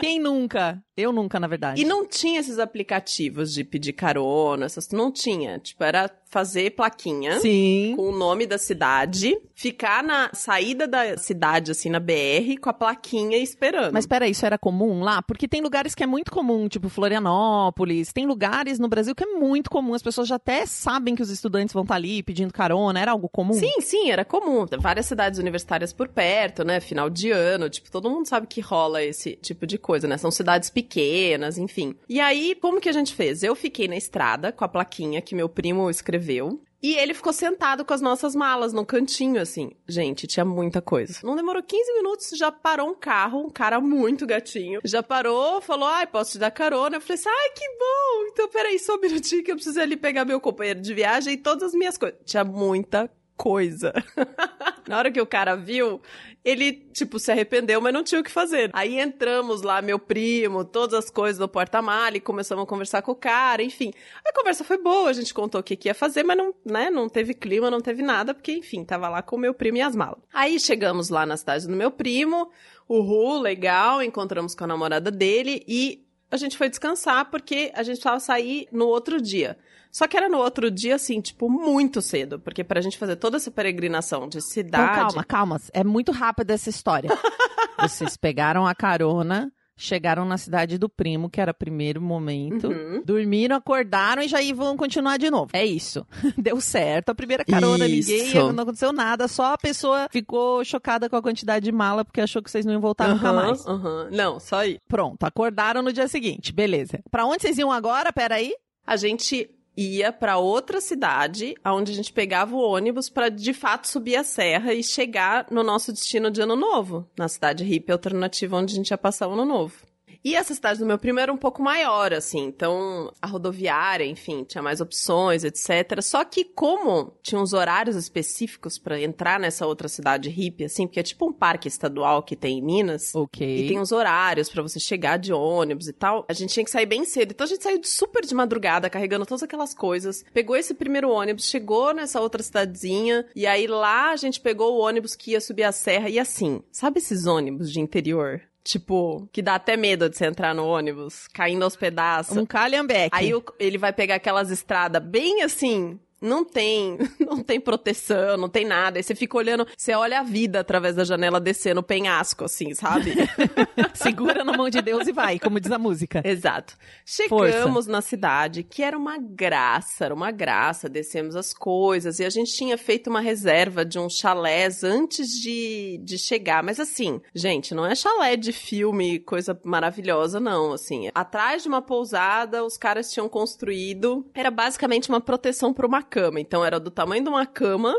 Quem 0.00 0.18
nunca? 0.18 0.82
Eu 0.96 1.12
nunca, 1.12 1.38
na 1.38 1.46
verdade. 1.46 1.80
E 1.80 1.84
não 1.84 2.06
tinha 2.06 2.40
esses 2.40 2.58
aplicativos 2.58 3.52
de 3.52 3.64
pedir 3.64 3.92
carona, 3.92 4.64
essas, 4.64 4.88
não 4.90 5.12
tinha. 5.12 5.58
Tipo, 5.58 5.84
era 5.84 6.10
fazer 6.30 6.70
plaquinha 6.70 7.40
Sim. 7.40 7.94
com 7.96 8.10
o 8.10 8.16
nome 8.16 8.46
da 8.46 8.58
cidade 8.58 9.38
ficar 9.58 10.04
na 10.04 10.30
saída 10.32 10.86
da 10.86 11.16
cidade, 11.16 11.72
assim, 11.72 11.90
na 11.90 11.98
BR, 11.98 12.60
com 12.62 12.70
a 12.70 12.72
plaquinha 12.72 13.36
esperando. 13.38 13.92
Mas 13.92 14.06
peraí, 14.06 14.30
isso 14.30 14.46
era 14.46 14.56
comum 14.56 15.00
lá? 15.00 15.20
Porque 15.20 15.48
tem 15.48 15.60
lugares 15.60 15.96
que 15.96 16.04
é 16.04 16.06
muito 16.06 16.30
comum, 16.30 16.68
tipo 16.68 16.88
Florianópolis. 16.88 18.12
Tem 18.12 18.24
lugares 18.24 18.78
no 18.78 18.86
Brasil 18.86 19.16
que 19.16 19.24
é 19.24 19.26
muito 19.26 19.68
comum. 19.68 19.94
As 19.94 20.02
pessoas 20.02 20.28
já 20.28 20.36
até 20.36 20.64
sabem 20.64 21.16
que 21.16 21.22
os 21.22 21.28
estudantes 21.28 21.72
vão 21.72 21.82
estar 21.82 21.94
tá 21.94 21.98
ali 21.98 22.22
pedindo 22.22 22.52
carona. 22.52 23.00
Era 23.00 23.10
algo 23.10 23.28
comum? 23.28 23.52
Sim, 23.52 23.80
sim, 23.80 24.12
era 24.12 24.24
comum. 24.24 24.64
Várias 24.78 25.06
cidades 25.06 25.40
universitárias 25.40 25.92
por 25.92 26.06
perto, 26.06 26.62
né? 26.62 26.78
Final 26.78 27.10
de 27.10 27.32
ano. 27.32 27.68
Tipo, 27.68 27.90
todo 27.90 28.08
mundo 28.08 28.28
sabe 28.28 28.46
que 28.46 28.60
rola 28.60 29.02
esse 29.02 29.34
tipo 29.42 29.66
de 29.66 29.76
coisa, 29.76 30.06
né? 30.06 30.16
São 30.18 30.30
cidades 30.30 30.70
pequenas, 30.70 31.58
enfim. 31.58 31.96
E 32.08 32.20
aí, 32.20 32.56
como 32.60 32.80
que 32.80 32.88
a 32.88 32.92
gente 32.92 33.12
fez? 33.12 33.42
Eu 33.42 33.56
fiquei 33.56 33.88
na 33.88 33.96
estrada 33.96 34.52
com 34.52 34.64
a 34.64 34.68
plaquinha 34.68 35.20
que 35.20 35.34
meu 35.34 35.48
primo 35.48 35.90
escreveu. 35.90 36.60
E 36.80 36.94
ele 36.94 37.12
ficou 37.12 37.32
sentado 37.32 37.84
com 37.84 37.92
as 37.92 38.00
nossas 38.00 38.34
malas 38.36 38.72
no 38.72 38.86
cantinho, 38.86 39.40
assim. 39.40 39.72
Gente, 39.88 40.26
tinha 40.26 40.44
muita 40.44 40.80
coisa. 40.80 41.18
Não 41.24 41.34
demorou 41.34 41.62
15 41.62 41.92
minutos, 41.94 42.30
já 42.36 42.52
parou 42.52 42.90
um 42.90 42.94
carro, 42.94 43.40
um 43.40 43.50
cara 43.50 43.80
muito 43.80 44.26
gatinho. 44.26 44.80
Já 44.84 45.02
parou, 45.02 45.60
falou, 45.60 45.88
ai, 45.88 46.06
posso 46.06 46.32
te 46.32 46.38
dar 46.38 46.52
carona? 46.52 46.96
Eu 46.96 47.00
falei 47.00 47.14
assim, 47.14 47.28
ai, 47.28 47.50
que 47.50 47.68
bom! 47.78 48.28
Então, 48.32 48.48
peraí, 48.48 48.78
só 48.78 48.94
um 48.94 49.00
minutinho 49.00 49.42
que 49.42 49.50
eu 49.50 49.56
preciso 49.56 49.80
ali 49.80 49.96
pegar 49.96 50.24
meu 50.24 50.40
companheiro 50.40 50.80
de 50.80 50.94
viagem 50.94 51.34
e 51.34 51.36
todas 51.36 51.64
as 51.64 51.74
minhas 51.74 51.98
coisas. 51.98 52.18
Tinha 52.24 52.44
muita 52.44 53.10
coisa. 53.36 53.92
Na 54.88 54.98
hora 54.98 55.12
que 55.12 55.20
o 55.20 55.26
cara 55.26 55.54
viu, 55.54 56.00
ele, 56.44 56.72
tipo, 56.92 57.18
se 57.18 57.30
arrependeu, 57.30 57.80
mas 57.80 57.92
não 57.92 58.02
tinha 58.02 58.20
o 58.20 58.24
que 58.24 58.30
fazer. 58.30 58.70
Aí 58.72 58.98
entramos 58.98 59.60
lá, 59.60 59.82
meu 59.82 59.98
primo, 59.98 60.64
todas 60.64 61.04
as 61.04 61.10
coisas 61.10 61.38
do 61.38 61.46
porta-mala 61.46 62.16
e 62.16 62.20
começamos 62.20 62.64
a 62.64 62.66
conversar 62.66 63.02
com 63.02 63.12
o 63.12 63.14
cara, 63.14 63.62
enfim. 63.62 63.92
A 64.24 64.32
conversa 64.32 64.64
foi 64.64 64.78
boa, 64.78 65.10
a 65.10 65.12
gente 65.12 65.34
contou 65.34 65.60
o 65.60 65.64
que, 65.64 65.76
que 65.76 65.88
ia 65.88 65.94
fazer, 65.94 66.22
mas 66.22 66.38
não, 66.38 66.54
né, 66.64 66.88
não 66.88 67.08
teve 67.08 67.34
clima, 67.34 67.70
não 67.70 67.80
teve 67.80 68.02
nada, 68.02 68.32
porque, 68.32 68.52
enfim, 68.52 68.82
tava 68.82 69.08
lá 69.08 69.20
com 69.20 69.36
o 69.36 69.38
meu 69.38 69.52
primo 69.52 69.76
e 69.76 69.82
as 69.82 69.94
malas. 69.94 70.18
Aí 70.32 70.58
chegamos 70.58 71.10
lá 71.10 71.26
na 71.26 71.36
cidade 71.36 71.66
do 71.66 71.76
meu 71.76 71.90
primo, 71.90 72.50
uhul, 72.88 73.40
legal, 73.40 74.02
encontramos 74.02 74.54
com 74.54 74.64
a 74.64 74.68
namorada 74.68 75.10
dele 75.10 75.62
e 75.68 76.02
a 76.30 76.36
gente 76.36 76.56
foi 76.56 76.68
descansar 76.68 77.30
porque 77.30 77.70
a 77.74 77.82
gente 77.82 77.96
precisava 77.96 78.20
sair 78.20 78.68
no 78.72 78.86
outro 78.86 79.20
dia. 79.20 79.58
Só 79.90 80.06
que 80.06 80.16
era 80.16 80.28
no 80.28 80.38
outro 80.38 80.70
dia, 80.70 80.94
assim, 80.94 81.20
tipo, 81.20 81.48
muito 81.48 82.00
cedo. 82.00 82.38
Porque 82.38 82.62
pra 82.62 82.80
gente 82.80 82.98
fazer 82.98 83.16
toda 83.16 83.36
essa 83.36 83.50
peregrinação 83.50 84.28
de 84.28 84.40
cidade. 84.40 84.92
Então, 84.92 85.06
calma, 85.06 85.24
calma. 85.24 85.60
É 85.72 85.82
muito 85.82 86.12
rápida 86.12 86.54
essa 86.54 86.70
história. 86.70 87.10
Vocês 87.80 88.16
pegaram 88.16 88.66
a 88.66 88.74
carona. 88.74 89.52
Chegaram 89.80 90.24
na 90.24 90.36
cidade 90.36 90.76
do 90.76 90.88
primo, 90.88 91.30
que 91.30 91.40
era 91.40 91.52
o 91.52 91.54
primeiro 91.54 92.02
momento. 92.02 92.66
Uhum. 92.66 93.00
Dormiram, 93.06 93.54
acordaram 93.54 94.20
e 94.20 94.26
já 94.26 94.38
vão 94.52 94.76
continuar 94.76 95.18
de 95.18 95.30
novo. 95.30 95.50
É 95.52 95.64
isso. 95.64 96.04
Deu 96.36 96.60
certo. 96.60 97.10
A 97.10 97.14
primeira 97.14 97.44
carona, 97.44 97.86
isso. 97.86 98.10
ninguém, 98.10 98.52
não 98.52 98.64
aconteceu 98.64 98.92
nada. 98.92 99.28
Só 99.28 99.52
a 99.52 99.56
pessoa 99.56 100.08
ficou 100.10 100.64
chocada 100.64 101.08
com 101.08 101.14
a 101.14 101.22
quantidade 101.22 101.64
de 101.64 101.70
mala, 101.70 102.04
porque 102.04 102.20
achou 102.20 102.42
que 102.42 102.50
vocês 102.50 102.66
não 102.66 102.72
iam 102.72 102.80
voltar 102.80 103.08
uhum, 103.08 103.14
nunca 103.14 103.32
mais. 103.32 103.64
Uhum. 103.66 104.08
Não, 104.10 104.40
só 104.40 104.56
aí. 104.56 104.80
Pronto, 104.88 105.22
acordaram 105.22 105.80
no 105.80 105.92
dia 105.92 106.08
seguinte. 106.08 106.52
Beleza. 106.52 106.98
Pra 107.08 107.24
onde 107.24 107.42
vocês 107.42 107.56
iam 107.56 107.70
agora? 107.70 108.12
Peraí. 108.12 108.52
A 108.84 108.96
gente 108.96 109.48
ia 109.78 110.12
para 110.12 110.38
outra 110.38 110.80
cidade, 110.80 111.54
onde 111.64 111.92
a 111.92 111.94
gente 111.94 112.12
pegava 112.12 112.56
o 112.56 112.60
ônibus 112.60 113.08
para 113.08 113.28
de 113.28 113.52
fato 113.52 113.86
subir 113.86 114.16
a 114.16 114.24
serra 114.24 114.74
e 114.74 114.82
chegar 114.82 115.46
no 115.52 115.62
nosso 115.62 115.92
destino 115.92 116.32
de 116.32 116.40
ano 116.40 116.56
novo, 116.56 117.08
na 117.16 117.28
cidade 117.28 117.62
hippie 117.62 117.92
alternativa 117.92 118.56
onde 118.56 118.72
a 118.72 118.76
gente 118.76 118.90
ia 118.90 118.98
passar 118.98 119.28
o 119.28 119.32
ano 119.32 119.44
novo. 119.44 119.86
E 120.24 120.34
essa 120.34 120.54
cidade 120.54 120.78
do 120.78 120.86
meu 120.86 120.98
primo 120.98 121.20
era 121.20 121.32
um 121.32 121.36
pouco 121.36 121.62
maior, 121.62 122.12
assim, 122.12 122.44
então 122.44 123.12
a 123.20 123.26
rodoviária, 123.26 124.04
enfim, 124.04 124.44
tinha 124.44 124.62
mais 124.62 124.80
opções, 124.80 125.44
etc. 125.44 126.02
Só 126.02 126.24
que 126.24 126.44
como 126.44 127.12
tinha 127.22 127.40
uns 127.40 127.52
horários 127.52 127.96
específicos 127.96 128.78
para 128.78 129.00
entrar 129.00 129.38
nessa 129.38 129.66
outra 129.66 129.88
cidade 129.88 130.28
hippie, 130.28 130.64
assim, 130.64 130.86
porque 130.86 131.00
é 131.00 131.02
tipo 131.02 131.28
um 131.28 131.32
parque 131.32 131.68
estadual 131.68 132.22
que 132.22 132.36
tem 132.36 132.58
em 132.58 132.62
Minas. 132.62 133.14
Ok. 133.14 133.46
E 133.46 133.68
tem 133.68 133.78
uns 133.78 133.92
horários 133.92 134.48
para 134.48 134.62
você 134.62 134.78
chegar 134.80 135.18
de 135.18 135.32
ônibus 135.32 135.88
e 135.88 135.92
tal. 135.92 136.26
A 136.28 136.32
gente 136.32 136.52
tinha 136.52 136.64
que 136.64 136.70
sair 136.70 136.86
bem 136.86 137.04
cedo. 137.04 137.32
Então 137.32 137.44
a 137.44 137.48
gente 137.48 137.62
saiu 137.62 137.80
super 137.84 138.24
de 138.24 138.34
madrugada, 138.34 138.90
carregando 138.90 139.26
todas 139.26 139.42
aquelas 139.42 139.72
coisas. 139.72 140.24
Pegou 140.32 140.56
esse 140.56 140.74
primeiro 140.74 141.10
ônibus, 141.10 141.48
chegou 141.48 141.94
nessa 141.94 142.20
outra 142.20 142.42
cidadezinha. 142.42 143.26
E 143.34 143.46
aí 143.46 143.66
lá 143.66 144.10
a 144.10 144.16
gente 144.16 144.40
pegou 144.40 144.74
o 144.74 144.80
ônibus 144.80 145.14
que 145.14 145.32
ia 145.32 145.40
subir 145.40 145.64
a 145.64 145.72
serra. 145.72 146.08
E 146.08 146.18
assim, 146.18 146.62
sabe 146.70 146.98
esses 146.98 147.26
ônibus 147.26 147.70
de 147.70 147.80
interior? 147.80 148.42
Tipo, 148.68 149.26
que 149.32 149.40
dá 149.40 149.54
até 149.54 149.78
medo 149.78 150.10
de 150.10 150.16
você 150.18 150.26
entrar 150.26 150.54
no 150.54 150.66
ônibus, 150.66 151.26
caindo 151.32 151.62
aos 151.62 151.74
pedaços. 151.74 152.36
Um 152.36 152.44
calhambeque. 152.44 153.16
Aí 153.16 153.32
o- 153.34 153.42
ele 153.58 153.78
vai 153.78 153.94
pegar 153.94 154.16
aquelas 154.16 154.50
estradas 154.50 155.02
bem 155.02 155.42
assim. 155.42 155.98
Não 156.20 156.44
tem, 156.44 156.98
não 157.20 157.42
tem 157.42 157.60
proteção, 157.60 158.36
não 158.36 158.48
tem 158.48 158.64
nada. 158.64 158.98
Aí 158.98 159.02
você 159.02 159.14
fica 159.14 159.36
olhando, 159.36 159.66
você 159.76 159.94
olha 159.94 160.20
a 160.20 160.22
vida 160.22 160.60
através 160.60 160.96
da 160.96 161.04
janela 161.04 161.40
descendo 161.40 161.80
o 161.80 161.82
penhasco, 161.82 162.44
assim, 162.44 162.74
sabe? 162.74 163.14
Segura 163.94 164.44
na 164.44 164.56
mão 164.56 164.68
de 164.68 164.82
Deus 164.82 165.06
e 165.06 165.12
vai, 165.12 165.38
como 165.38 165.60
diz 165.60 165.70
a 165.70 165.78
música. 165.78 166.20
Exato. 166.24 166.76
Chegamos 167.04 167.86
na 167.86 168.00
cidade, 168.00 168.62
que 168.62 168.82
era 168.82 168.98
uma 168.98 169.18
graça, 169.18 170.06
era 170.06 170.14
uma 170.14 170.30
graça. 170.30 170.88
Descemos 170.88 171.36
as 171.36 171.52
coisas 171.52 172.18
e 172.18 172.24
a 172.24 172.30
gente 172.30 172.52
tinha 172.52 172.76
feito 172.76 173.08
uma 173.08 173.20
reserva 173.20 173.84
de 173.84 173.98
uns 173.98 174.18
chalés 174.18 174.82
antes 174.82 175.28
de, 175.40 176.00
de 176.02 176.18
chegar. 176.18 176.62
Mas 176.62 176.80
assim, 176.80 177.20
gente, 177.34 177.74
não 177.74 177.86
é 177.86 177.94
chalé 177.94 178.36
de 178.36 178.52
filme, 178.52 179.20
coisa 179.20 179.58
maravilhosa, 179.64 180.40
não. 180.40 180.72
Assim, 180.72 181.10
atrás 181.14 181.62
de 181.62 181.68
uma 181.68 181.80
pousada, 181.80 182.64
os 182.64 182.76
caras 182.76 183.12
tinham 183.12 183.28
construído. 183.28 184.26
Era 184.34 184.50
basicamente 184.50 185.08
uma 185.08 185.20
proteção 185.20 185.72
para 185.72 185.86
uma 185.86 186.02
cama. 186.08 186.40
Então 186.40 186.64
era 186.64 186.80
do 186.80 186.90
tamanho 186.90 187.22
de 187.22 187.28
uma 187.28 187.46
cama. 187.46 187.94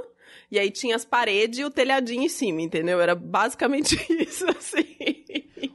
E 0.51 0.57
aí 0.57 0.71
tinha 0.71 0.95
as 0.95 1.05
paredes 1.05 1.59
e 1.59 1.63
o 1.63 1.69
telhadinho 1.69 2.23
em 2.23 2.29
cima, 2.29 2.61
entendeu? 2.61 2.99
Era 2.99 3.13
basicamente 3.13 3.95
isso, 4.09 4.45
assim. 4.49 4.83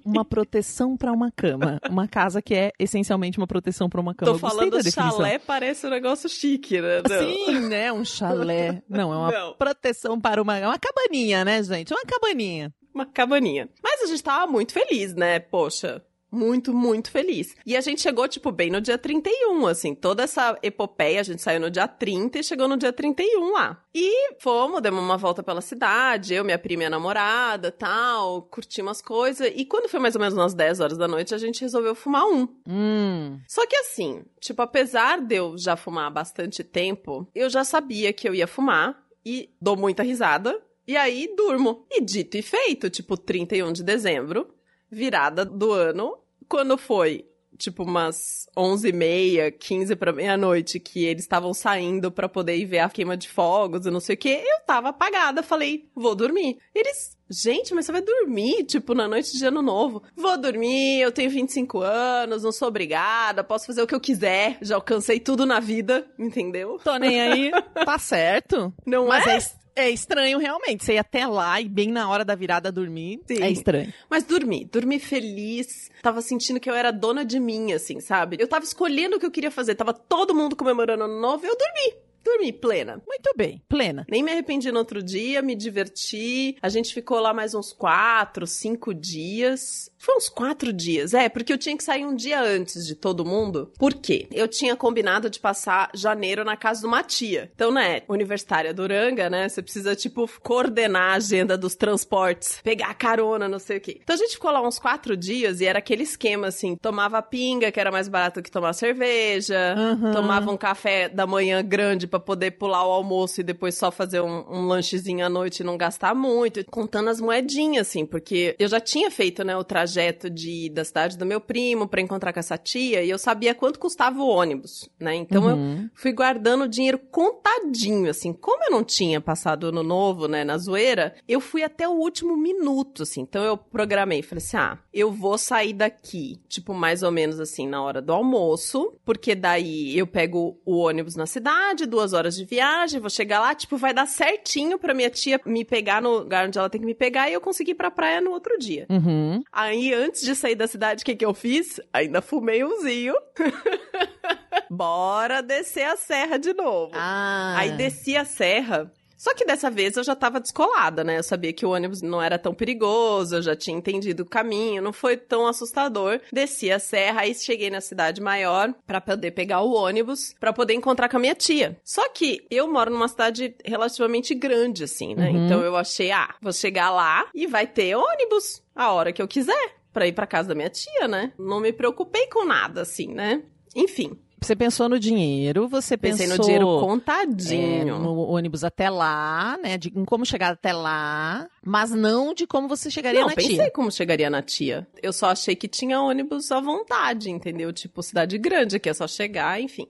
Uma 0.04 0.24
proteção 0.24 0.96
pra 0.96 1.12
uma 1.12 1.30
cama. 1.30 1.80
Uma 1.88 2.06
casa 2.08 2.42
que 2.42 2.54
é 2.54 2.72
essencialmente 2.78 3.38
uma 3.38 3.46
proteção 3.46 3.88
pra 3.88 4.00
uma 4.00 4.14
cama. 4.14 4.32
Tô 4.32 4.38
falando 4.38 4.82
chalé, 4.90 5.38
parece 5.38 5.86
um 5.86 5.90
negócio 5.90 6.28
chique, 6.28 6.80
né? 6.80 7.02
Não. 7.08 7.18
Sim, 7.18 7.60
né? 7.68 7.92
Um 7.92 8.04
chalé. 8.04 8.82
Não, 8.88 9.12
é 9.12 9.16
uma 9.16 9.30
Não. 9.30 9.54
proteção 9.54 10.20
para 10.20 10.42
uma. 10.42 10.58
É 10.58 10.66
uma 10.66 10.78
cabaninha, 10.78 11.44
né, 11.44 11.62
gente? 11.62 11.92
Uma 11.92 12.04
cabaninha. 12.04 12.72
Uma 12.94 13.06
cabaninha. 13.06 13.68
Mas 13.82 14.02
a 14.02 14.06
gente 14.06 14.22
tava 14.22 14.50
muito 14.50 14.72
feliz, 14.72 15.14
né? 15.14 15.38
Poxa. 15.38 16.02
Muito, 16.34 16.74
muito 16.74 17.12
feliz. 17.12 17.54
E 17.64 17.76
a 17.76 17.80
gente 17.80 18.00
chegou, 18.00 18.26
tipo, 18.26 18.50
bem 18.50 18.68
no 18.68 18.80
dia 18.80 18.98
31, 18.98 19.66
assim. 19.68 19.94
Toda 19.94 20.24
essa 20.24 20.58
epopeia, 20.62 21.20
a 21.20 21.22
gente 21.22 21.40
saiu 21.40 21.60
no 21.60 21.70
dia 21.70 21.86
30 21.86 22.40
e 22.40 22.42
chegou 22.42 22.66
no 22.66 22.76
dia 22.76 22.92
31 22.92 23.52
lá. 23.52 23.80
E 23.94 24.34
fomos, 24.40 24.82
demos 24.82 25.00
uma 25.00 25.16
volta 25.16 25.44
pela 25.44 25.60
cidade, 25.60 26.34
eu, 26.34 26.44
minha 26.44 26.58
prima 26.58 26.74
e 26.74 26.78
minha 26.78 26.90
namorada, 26.90 27.70
tal, 27.70 28.42
curtimos 28.42 28.90
as 28.92 29.00
coisas. 29.00 29.52
E 29.54 29.64
quando 29.64 29.88
foi 29.88 30.00
mais 30.00 30.16
ou 30.16 30.20
menos 30.20 30.34
umas 30.34 30.54
10 30.54 30.80
horas 30.80 30.98
da 30.98 31.06
noite, 31.06 31.34
a 31.34 31.38
gente 31.38 31.60
resolveu 31.60 31.94
fumar 31.94 32.24
um. 32.26 32.48
Hum. 32.68 33.38
Só 33.48 33.64
que 33.66 33.76
assim, 33.76 34.24
tipo, 34.40 34.60
apesar 34.60 35.20
de 35.20 35.36
eu 35.36 35.56
já 35.56 35.76
fumar 35.76 36.06
há 36.06 36.10
bastante 36.10 36.64
tempo, 36.64 37.28
eu 37.32 37.48
já 37.48 37.62
sabia 37.62 38.12
que 38.12 38.28
eu 38.28 38.34
ia 38.34 38.48
fumar 38.48 39.00
e 39.24 39.50
dou 39.60 39.76
muita 39.76 40.02
risada. 40.02 40.60
E 40.86 40.96
aí 40.96 41.32
durmo. 41.36 41.86
E 41.90 42.00
dito 42.00 42.36
e 42.36 42.42
feito, 42.42 42.90
tipo, 42.90 43.16
31 43.16 43.72
de 43.72 43.82
dezembro, 43.82 44.52
virada 44.90 45.44
do 45.44 45.72
ano, 45.72 46.18
quando 46.48 46.76
foi, 46.78 47.24
tipo, 47.58 47.82
umas 47.84 48.46
11 48.56 48.88
e 48.88 48.92
meia, 48.92 49.50
15 49.50 49.96
pra 49.96 50.12
meia-noite, 50.12 50.80
que 50.80 51.04
eles 51.04 51.22
estavam 51.22 51.54
saindo 51.54 52.10
pra 52.10 52.28
poder 52.28 52.56
ir 52.56 52.66
ver 52.66 52.80
a 52.80 52.90
queima 52.90 53.16
de 53.16 53.28
fogos 53.28 53.86
e 53.86 53.90
não 53.90 54.00
sei 54.00 54.14
o 54.14 54.18
que, 54.18 54.28
eu 54.28 54.60
tava 54.66 54.88
apagada, 54.90 55.42
falei, 55.42 55.88
vou 55.94 56.14
dormir. 56.14 56.58
Eles, 56.74 57.16
gente, 57.30 57.74
mas 57.74 57.86
você 57.86 57.92
vai 57.92 58.02
dormir, 58.02 58.64
tipo, 58.64 58.94
na 58.94 59.06
noite 59.08 59.36
de 59.36 59.44
ano 59.44 59.62
novo? 59.62 60.02
Vou 60.16 60.36
dormir, 60.36 61.00
eu 61.00 61.12
tenho 61.12 61.30
25 61.30 61.80
anos, 61.80 62.42
não 62.42 62.52
sou 62.52 62.68
obrigada, 62.68 63.44
posso 63.44 63.66
fazer 63.66 63.82
o 63.82 63.86
que 63.86 63.94
eu 63.94 64.00
quiser, 64.00 64.58
já 64.60 64.74
alcancei 64.74 65.20
tudo 65.20 65.46
na 65.46 65.60
vida, 65.60 66.06
entendeu? 66.18 66.78
Tô 66.82 66.96
nem 66.96 67.20
aí. 67.20 67.50
tá 67.84 67.98
certo. 67.98 68.72
Não 68.86 69.06
Mas 69.06 69.26
é? 69.26 69.36
é, 69.36 69.63
é 69.76 69.90
estranho, 69.90 70.38
realmente. 70.38 70.84
Você 70.84 70.94
ir 70.94 70.98
até 70.98 71.26
lá 71.26 71.60
e 71.60 71.68
bem 71.68 71.90
na 71.90 72.08
hora 72.08 72.24
da 72.24 72.34
virada 72.34 72.70
dormir. 72.70 73.20
Sim. 73.26 73.42
É 73.42 73.50
estranho. 73.50 73.92
Mas 74.08 74.24
dormi, 74.24 74.64
dormi 74.64 74.98
feliz. 74.98 75.90
Tava 76.02 76.20
sentindo 76.20 76.60
que 76.60 76.70
eu 76.70 76.74
era 76.74 76.90
dona 76.90 77.24
de 77.24 77.40
mim, 77.40 77.72
assim, 77.72 78.00
sabe? 78.00 78.36
Eu 78.38 78.48
tava 78.48 78.64
escolhendo 78.64 79.16
o 79.16 79.20
que 79.20 79.26
eu 79.26 79.30
queria 79.30 79.50
fazer. 79.50 79.74
Tava 79.74 79.92
todo 79.92 80.34
mundo 80.34 80.56
comemorando 80.56 81.04
ano 81.04 81.20
novo 81.20 81.44
e 81.44 81.48
eu 81.48 81.56
dormi. 81.56 82.03
Dormi 82.24 82.52
plena. 82.52 83.02
Muito 83.06 83.30
bem. 83.36 83.62
Plena. 83.68 84.06
Nem 84.10 84.22
me 84.22 84.30
arrependi 84.32 84.70
no 84.72 84.78
outro 84.78 85.02
dia, 85.02 85.42
me 85.42 85.54
diverti. 85.54 86.56
A 86.62 86.68
gente 86.68 86.92
ficou 86.94 87.20
lá 87.20 87.32
mais 87.34 87.54
uns 87.54 87.72
quatro, 87.72 88.46
cinco 88.46 88.94
dias. 88.94 89.90
Foi 89.98 90.16
uns 90.16 90.28
quatro 90.28 90.72
dias, 90.72 91.14
é, 91.14 91.28
porque 91.28 91.52
eu 91.52 91.58
tinha 91.58 91.76
que 91.76 91.82
sair 91.84 92.04
um 92.04 92.14
dia 92.14 92.40
antes 92.40 92.86
de 92.86 92.94
todo 92.94 93.24
mundo. 93.24 93.72
Por 93.78 93.94
quê? 93.94 94.26
Eu 94.32 94.46
tinha 94.48 94.76
combinado 94.76 95.30
de 95.30 95.40
passar 95.40 95.90
janeiro 95.94 96.44
na 96.44 96.56
casa 96.56 96.80
de 96.80 96.86
uma 96.86 97.02
tia. 97.02 97.50
Então, 97.54 97.70
né, 97.70 98.02
universitária 98.08 98.74
Duranga, 98.74 99.30
né, 99.30 99.48
você 99.48 99.62
precisa, 99.62 99.94
tipo, 99.96 100.28
coordenar 100.42 101.12
a 101.12 101.14
agenda 101.14 101.56
dos 101.56 101.74
transportes, 101.74 102.58
pegar 102.62 102.92
carona, 102.94 103.48
não 103.48 103.58
sei 103.58 103.78
o 103.78 103.80
quê. 103.80 103.98
Então 104.02 104.14
a 104.14 104.18
gente 104.18 104.32
ficou 104.32 104.50
lá 104.50 104.60
uns 104.66 104.78
quatro 104.78 105.16
dias 105.16 105.60
e 105.60 105.64
era 105.66 105.78
aquele 105.78 106.02
esquema, 106.02 106.48
assim, 106.48 106.76
tomava 106.76 107.22
pinga, 107.22 107.72
que 107.72 107.80
era 107.80 107.90
mais 107.90 108.08
barato 108.08 108.42
que 108.42 108.50
tomar 108.50 108.72
cerveja, 108.74 109.74
Uhum. 109.76 110.12
tomava 110.12 110.50
um 110.50 110.56
café 110.56 111.08
da 111.08 111.26
manhã 111.26 111.62
grande 111.64 112.06
pra 112.14 112.20
poder 112.20 112.52
pular 112.52 112.86
o 112.86 112.92
almoço 112.92 113.40
e 113.40 113.44
depois 113.44 113.74
só 113.76 113.90
fazer 113.90 114.20
um, 114.20 114.44
um 114.48 114.66
lanchezinho 114.66 115.26
à 115.26 115.28
noite 115.28 115.60
e 115.60 115.64
não 115.64 115.76
gastar 115.76 116.14
muito, 116.14 116.64
contando 116.70 117.10
as 117.10 117.20
moedinhas, 117.20 117.88
assim, 117.88 118.06
porque 118.06 118.54
eu 118.58 118.68
já 118.68 118.78
tinha 118.80 119.10
feito, 119.10 119.42
né, 119.42 119.56
o 119.56 119.64
trajeto 119.64 120.30
de, 120.30 120.68
da 120.70 120.84
cidade 120.84 121.18
do 121.18 121.26
meu 121.26 121.40
primo 121.40 121.88
pra 121.88 122.00
encontrar 122.00 122.32
com 122.32 122.38
essa 122.38 122.56
tia 122.56 123.02
e 123.02 123.10
eu 123.10 123.18
sabia 123.18 123.54
quanto 123.54 123.78
custava 123.78 124.20
o 124.20 124.28
ônibus, 124.28 124.88
né, 125.00 125.14
então 125.16 125.48
eu 125.48 125.56
Uhum. 125.56 125.88
fui 125.94 126.12
guardando 126.12 126.64
o 126.64 126.68
dinheiro 126.68 126.98
contadinho, 126.98 128.10
assim, 128.10 128.32
como 128.32 128.64
eu 128.64 128.70
não 128.70 128.84
tinha 128.84 129.20
passado 129.20 129.68
ano 129.68 129.82
novo, 129.82 130.28
né, 130.28 130.44
na 130.44 130.56
zoeira, 130.58 131.14
eu 131.28 131.40
fui 131.40 131.62
até 131.62 131.88
o 131.88 131.92
último 131.92 132.36
minuto, 132.36 133.02
assim, 133.02 133.22
então 133.22 133.42
eu 133.44 133.56
programei, 133.56 134.22
falei 134.22 134.42
assim, 134.44 134.56
ah, 134.56 134.78
eu 134.92 135.10
vou 135.10 135.36
sair 135.38 135.72
daqui, 135.72 136.38
tipo, 136.48 136.72
mais 136.74 137.02
ou 137.02 137.10
menos 137.10 137.40
assim, 137.40 137.66
na 137.66 137.82
hora 137.82 138.00
do 138.00 138.12
almoço, 138.12 138.94
porque 139.04 139.34
daí 139.34 139.96
eu 139.98 140.06
pego 140.06 140.60
o 140.64 140.76
ônibus 140.78 141.16
na 141.16 141.26
cidade, 141.26 141.86
duas 141.86 142.03
horas 142.12 142.36
de 142.36 142.44
viagem, 142.44 143.00
vou 143.00 143.10
chegar 143.10 143.40
lá, 143.40 143.54
tipo, 143.54 143.76
vai 143.76 143.94
dar 143.94 144.06
certinho 144.06 144.78
pra 144.78 144.94
minha 144.94 145.10
tia 145.10 145.40
me 145.46 145.64
pegar 145.64 146.02
no 146.02 146.18
lugar 146.18 146.46
onde 146.46 146.58
ela 146.58 146.68
tem 146.68 146.80
que 146.80 146.86
me 146.86 146.94
pegar 146.94 147.28
e 147.28 147.32
eu 147.32 147.40
conseguir 147.40 147.72
ir 147.72 147.74
pra 147.76 147.90
praia 147.90 148.20
no 148.20 148.30
outro 148.30 148.58
dia. 148.58 148.86
Uhum. 148.90 149.42
Aí, 149.52 149.94
antes 149.94 150.22
de 150.22 150.34
sair 150.34 150.54
da 150.54 150.66
cidade, 150.66 151.02
o 151.02 151.06
que, 151.06 151.16
que 151.16 151.24
eu 151.24 151.34
fiz? 151.34 151.80
Ainda 151.92 152.20
fumei 152.20 152.62
umzinho. 152.62 153.14
Bora 154.70 155.42
descer 155.42 155.84
a 155.84 155.96
serra 155.96 156.38
de 156.38 156.52
novo. 156.52 156.92
Ah. 156.94 157.54
Aí 157.58 157.72
desci 157.72 158.16
a 158.16 158.24
serra. 158.24 158.92
Só 159.16 159.34
que 159.34 159.44
dessa 159.44 159.70
vez 159.70 159.96
eu 159.96 160.04
já 160.04 160.14
tava 160.14 160.40
descolada, 160.40 161.04
né? 161.04 161.18
Eu 161.18 161.22
sabia 161.22 161.52
que 161.52 161.64
o 161.64 161.70
ônibus 161.70 162.02
não 162.02 162.20
era 162.20 162.38
tão 162.38 162.54
perigoso, 162.54 163.36
eu 163.36 163.42
já 163.42 163.56
tinha 163.56 163.76
entendido 163.76 164.22
o 164.22 164.28
caminho, 164.28 164.82
não 164.82 164.92
foi 164.92 165.16
tão 165.16 165.46
assustador. 165.46 166.20
Desci 166.32 166.70
a 166.70 166.78
serra, 166.78 167.22
aí 167.22 167.34
cheguei 167.34 167.70
na 167.70 167.80
cidade 167.80 168.20
maior 168.20 168.74
pra 168.86 169.00
poder 169.00 169.30
pegar 169.30 169.62
o 169.62 169.72
ônibus, 169.72 170.34
pra 170.38 170.52
poder 170.52 170.74
encontrar 170.74 171.08
com 171.08 171.16
a 171.16 171.20
minha 171.20 171.34
tia. 171.34 171.78
Só 171.84 172.08
que 172.08 172.46
eu 172.50 172.70
moro 172.70 172.90
numa 172.90 173.08
cidade 173.08 173.54
relativamente 173.64 174.34
grande, 174.34 174.84
assim, 174.84 175.14
né? 175.14 175.30
Uhum. 175.30 175.46
Então 175.46 175.60
eu 175.62 175.76
achei, 175.76 176.10
ah, 176.10 176.34
vou 176.40 176.52
chegar 176.52 176.90
lá 176.90 177.26
e 177.34 177.46
vai 177.46 177.66
ter 177.66 177.96
ônibus 177.96 178.62
a 178.74 178.92
hora 178.92 179.12
que 179.12 179.22
eu 179.22 179.28
quiser. 179.28 179.76
Pra 179.92 180.08
ir 180.08 180.12
pra 180.12 180.26
casa 180.26 180.48
da 180.48 180.56
minha 180.56 180.68
tia, 180.68 181.06
né? 181.06 181.32
Não 181.38 181.60
me 181.60 181.72
preocupei 181.72 182.26
com 182.26 182.44
nada, 182.44 182.82
assim, 182.82 183.14
né? 183.14 183.44
Enfim, 183.76 184.18
Você 184.44 184.54
pensou 184.54 184.88
no 184.88 185.00
dinheiro, 185.00 185.66
você 185.66 185.96
pensei 185.96 186.26
pensou... 186.26 186.38
no 186.38 186.44
dinheiro 186.44 186.76
é, 186.76 186.80
contadinho. 186.80 187.98
no 187.98 188.14
ônibus 188.28 188.62
até 188.62 188.90
lá, 188.90 189.58
né? 189.62 189.78
De 189.78 189.88
em 189.88 190.04
como 190.04 190.26
chegar 190.26 190.52
até 190.52 190.72
lá, 190.72 191.48
mas 191.64 191.90
não 191.90 192.34
de 192.34 192.46
como 192.46 192.68
você 192.68 192.90
chegaria 192.90 193.20
não, 193.20 193.28
na 193.28 193.34
pensei 193.34 193.56
tia. 193.56 193.70
como 193.70 193.90
chegaria 193.90 194.28
na 194.28 194.42
tia. 194.42 194.86
Eu 195.02 195.12
só 195.12 195.30
achei 195.30 195.56
que 195.56 195.66
tinha 195.66 196.00
ônibus 196.00 196.52
à 196.52 196.60
vontade, 196.60 197.30
entendeu? 197.30 197.72
Tipo, 197.72 198.02
cidade 198.02 198.36
grande, 198.36 198.78
que 198.78 198.88
é 198.88 198.94
só 198.94 199.08
chegar, 199.08 199.60
enfim. 199.60 199.88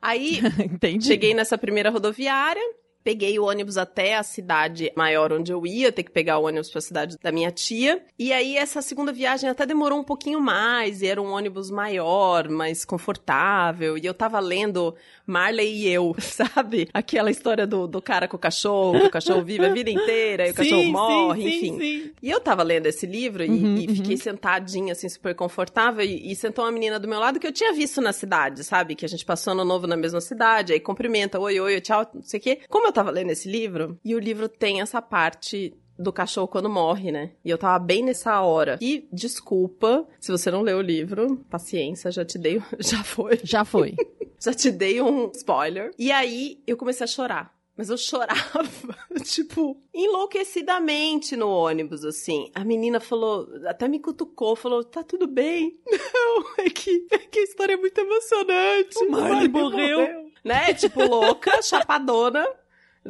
Aí, 0.00 0.40
Entendi. 0.64 1.06
cheguei 1.06 1.34
nessa 1.34 1.58
primeira 1.58 1.90
rodoviária, 1.90 2.62
peguei 3.06 3.38
o 3.38 3.44
ônibus 3.44 3.78
até 3.78 4.16
a 4.16 4.24
cidade 4.24 4.90
maior 4.96 5.32
onde 5.32 5.52
eu 5.52 5.64
ia, 5.64 5.92
ter 5.92 6.02
que 6.02 6.10
pegar 6.10 6.38
o 6.38 6.46
ônibus 6.46 6.68
pra 6.68 6.80
cidade 6.80 7.16
da 7.22 7.30
minha 7.30 7.52
tia. 7.52 8.02
E 8.18 8.32
aí, 8.32 8.56
essa 8.56 8.82
segunda 8.82 9.12
viagem 9.12 9.48
até 9.48 9.64
demorou 9.64 10.00
um 10.00 10.02
pouquinho 10.02 10.40
mais, 10.40 11.02
e 11.02 11.06
era 11.06 11.22
um 11.22 11.30
ônibus 11.30 11.70
maior, 11.70 12.48
mais 12.48 12.84
confortável. 12.84 13.96
E 13.96 14.04
eu 14.04 14.12
tava 14.12 14.40
lendo 14.40 14.92
Marley 15.24 15.84
e 15.84 15.88
eu, 15.88 16.16
sabe? 16.18 16.88
Aquela 16.92 17.30
história 17.30 17.64
do, 17.64 17.86
do 17.86 18.02
cara 18.02 18.26
com 18.26 18.36
o 18.36 18.40
cachorro, 18.40 18.98
que 18.98 19.06
o 19.06 19.10
cachorro 19.10 19.44
vive 19.44 19.64
a 19.64 19.72
vida 19.72 19.88
inteira, 19.88 20.48
e 20.48 20.50
o 20.50 20.54
cachorro 20.54 20.82
Sim, 20.82 20.90
morre, 20.90 21.42
sim, 21.42 21.48
enfim. 21.48 21.72
sim, 21.74 21.78
sim. 21.78 22.12
E 22.20 22.28
eu 22.28 22.40
tava 22.40 22.64
lendo 22.64 22.86
esse 22.86 23.06
livro 23.06 23.44
e, 23.44 23.48
Uhum, 23.48 23.76
e 23.78 23.94
fiquei 23.94 24.16
sentadinha, 24.16 24.94
assim, 24.94 25.08
super 25.08 25.32
confortável. 25.36 26.04
E, 26.04 26.32
e 26.32 26.34
sentou 26.34 26.64
uma 26.64 26.72
menina 26.72 26.98
do 26.98 27.06
meu 27.06 27.20
lado 27.20 27.38
que 27.38 27.46
eu 27.46 27.52
tinha 27.52 27.72
visto 27.72 28.00
na 28.00 28.12
cidade, 28.12 28.64
sabe? 28.64 28.96
Que 28.96 29.04
a 29.04 29.08
gente 29.08 29.24
passou 29.24 29.52
ano 29.52 29.64
novo 29.64 29.86
na 29.86 29.96
mesma 29.96 30.20
cidade, 30.20 30.72
aí 30.72 30.80
cumprimenta, 30.80 31.38
oi, 31.38 31.60
oi, 31.60 31.80
tchau, 31.80 32.04
não 32.12 32.22
sei 32.22 32.40
o 32.40 32.42
quê. 32.42 32.58
Como 32.68 32.88
eu 32.88 32.95
tava 32.96 33.10
lendo 33.10 33.30
esse 33.30 33.48
livro, 33.48 33.98
e 34.02 34.14
o 34.14 34.18
livro 34.18 34.48
tem 34.48 34.80
essa 34.80 35.02
parte 35.02 35.76
do 35.98 36.12
cachorro 36.12 36.48
quando 36.48 36.68
morre, 36.68 37.12
né? 37.12 37.32
E 37.44 37.50
eu 37.50 37.58
tava 37.58 37.78
bem 37.82 38.02
nessa 38.02 38.40
hora. 38.40 38.78
E 38.80 39.06
desculpa, 39.12 40.06
se 40.18 40.30
você 40.32 40.50
não 40.50 40.62
leu 40.62 40.78
o 40.78 40.82
livro, 40.82 41.36
paciência, 41.50 42.10
já 42.10 42.24
te 42.24 42.38
dei, 42.38 42.62
já 42.80 43.02
foi. 43.02 43.40
Já 43.42 43.64
foi. 43.64 43.94
Já 44.38 44.52
te 44.52 44.70
dei 44.70 45.00
um 45.00 45.30
spoiler. 45.34 45.92
E 45.98 46.12
aí 46.12 46.62
eu 46.66 46.76
comecei 46.76 47.04
a 47.04 47.06
chorar. 47.08 47.56
Mas 47.74 47.88
eu 47.88 47.96
chorava, 47.96 48.62
tipo, 49.24 49.82
enlouquecidamente 49.94 51.34
no 51.36 51.48
ônibus, 51.48 52.04
assim. 52.04 52.50
A 52.54 52.62
menina 52.62 53.00
falou, 53.00 53.48
até 53.66 53.88
me 53.88 53.98
cutucou, 53.98 54.54
falou, 54.54 54.84
tá 54.84 55.02
tudo 55.02 55.26
bem? 55.26 55.78
Não, 55.86 56.44
é 56.58 56.68
que, 56.68 57.06
é 57.10 57.18
que 57.18 57.38
a 57.38 57.42
história 57.42 57.74
é 57.74 57.76
muito 57.76 57.98
emocionante. 57.98 58.98
O 58.98 59.10
Marley 59.10 59.48
morreu. 59.48 60.30
Né? 60.44 60.74
Tipo, 60.74 61.02
louca, 61.02 61.60
chapadona, 61.62 62.46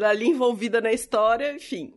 ali 0.03 0.27
envolvida 0.27 0.81
na 0.81 0.93
história, 0.93 1.55
enfim. 1.55 1.95